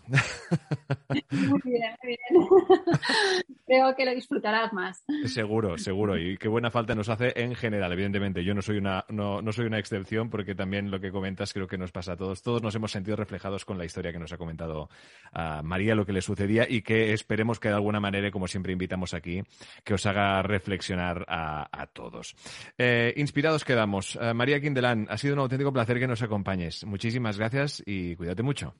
Muy 1.30 1.60
bien, 1.64 1.96
muy 2.02 2.16
bien. 2.16 2.18
Creo 3.66 3.94
que 3.94 4.04
lo 4.04 4.12
disfrutarás 4.12 4.72
más. 4.72 5.04
Seguro, 5.26 5.78
seguro. 5.78 6.18
Y 6.18 6.36
qué 6.36 6.48
buena 6.48 6.70
falta 6.70 6.96
nos 6.96 7.08
hace 7.08 7.32
en 7.36 7.54
general, 7.54 7.92
evidentemente. 7.92 8.44
Yo 8.44 8.54
no 8.54 8.60
soy 8.60 8.78
una, 8.78 9.04
no, 9.08 9.40
no 9.40 9.52
soy 9.52 9.66
una 9.66 9.78
excepción 9.78 10.30
porque 10.30 10.56
también 10.56 10.90
lo 10.90 11.00
que 11.00 11.12
comentas 11.12 11.52
creo 11.52 11.68
que 11.68 11.78
nos 11.78 11.92
pasa 11.92 12.14
a 12.14 12.16
todos. 12.16 12.42
Todos 12.42 12.60
nos 12.60 12.74
hemos 12.74 12.90
sentido 12.90 13.16
reflejados 13.16 13.64
con 13.64 13.78
la 13.78 13.84
historia 13.84 14.12
que 14.12 14.18
nos 14.18 14.32
ha 14.32 14.36
comentado 14.36 14.90
a 15.32 15.62
María, 15.62 15.94
lo 15.94 16.04
que 16.04 16.12
le 16.12 16.22
sucedía 16.22 16.66
y 16.68 16.82
que 16.82 17.12
esperemos 17.12 17.60
que 17.60 17.68
de 17.68 17.74
alguna 17.74 18.00
manera, 18.00 18.32
como 18.32 18.48
siempre 18.48 18.72
invitamos 18.72 19.14
aquí, 19.14 19.42
que 19.84 19.94
os 19.94 20.04
haga 20.06 20.42
reflexionar 20.42 21.24
a, 21.28 21.86
todos. 21.92 22.34
Eh, 22.78 23.14
inspirados 23.16 23.64
quedamos. 23.64 24.18
Eh, 24.20 24.34
María 24.34 24.60
Quindelán, 24.60 25.06
ha 25.08 25.16
sido 25.16 25.34
un 25.34 25.40
auténtico 25.40 25.72
placer 25.72 25.98
que 25.98 26.08
nos 26.08 26.22
acompañes. 26.22 26.84
Muchísimas 26.84 27.38
gracias 27.38 27.82
y 27.86 27.91
cuídate 28.16 28.42
mucho. 28.42 28.74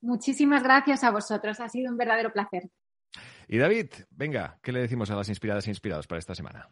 Muchísimas 0.00 0.62
gracias 0.62 1.02
a 1.02 1.10
vosotros, 1.10 1.58
ha 1.60 1.68
sido 1.68 1.90
un 1.90 1.96
verdadero 1.96 2.32
placer. 2.32 2.70
Y 3.48 3.58
David, 3.58 3.90
venga, 4.10 4.58
¿qué 4.62 4.72
le 4.72 4.80
decimos 4.80 5.10
a 5.10 5.16
las 5.16 5.28
inspiradas 5.28 5.66
e 5.66 5.70
inspirados 5.70 6.06
para 6.06 6.18
esta 6.18 6.34
semana? 6.34 6.68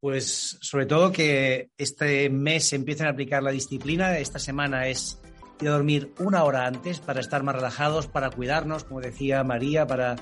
Pues 0.00 0.58
sobre 0.60 0.86
todo 0.86 1.12
que 1.12 1.70
este 1.76 2.28
mes 2.30 2.72
empiecen 2.72 3.06
a 3.06 3.10
aplicar 3.10 3.42
la 3.42 3.50
disciplina. 3.50 4.18
Esta 4.18 4.38
semana 4.38 4.86
es 4.88 5.20
ir 5.60 5.68
a 5.68 5.72
dormir 5.72 6.12
una 6.18 6.44
hora 6.44 6.66
antes 6.66 7.00
para 7.00 7.20
estar 7.20 7.42
más 7.42 7.54
relajados, 7.54 8.06
para 8.06 8.30
cuidarnos, 8.30 8.84
como 8.84 9.00
decía 9.00 9.44
María, 9.44 9.86
para, 9.86 10.16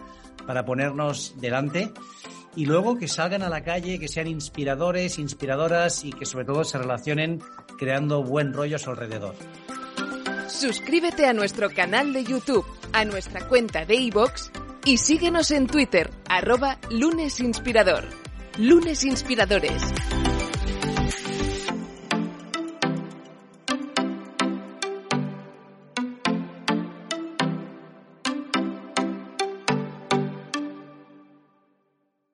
para 0.46 0.64
ponernos 0.64 1.35
delante. 1.40 1.92
Y 2.57 2.66
luego 2.66 2.96
que 2.96 3.09
salgan 3.09 3.42
a 3.42 3.48
la 3.48 3.62
calle, 3.62 3.98
que 3.98 4.09
sean 4.09 4.27
inspiradores, 4.27 5.18
inspiradoras 5.18 6.05
y 6.05 6.12
que 6.12 6.27
sobre 6.27 6.44
todo 6.44 6.64
se 6.64 6.79
relacionen 6.79 7.40
creando 7.79 8.22
buen 8.22 8.53
rollo 8.53 8.77
a 8.77 8.79
su 8.79 8.90
alrededor. 8.90 9.35
Suscríbete 10.48 11.27
a 11.27 11.33
nuestro 11.33 11.70
canal 11.70 12.12
de 12.12 12.24
YouTube, 12.24 12.64
a 12.92 13.05
nuestra 13.05 13.46
cuenta 13.46 13.85
de 13.85 13.96
iVoox 13.96 14.51
y 14.85 14.96
síguenos 14.96 15.51
en 15.51 15.66
Twitter, 15.66 16.11
arroba 16.29 16.79
lunesinspirador. 16.90 18.05
Lunes 18.59 19.05
Inspiradores. 19.05 19.81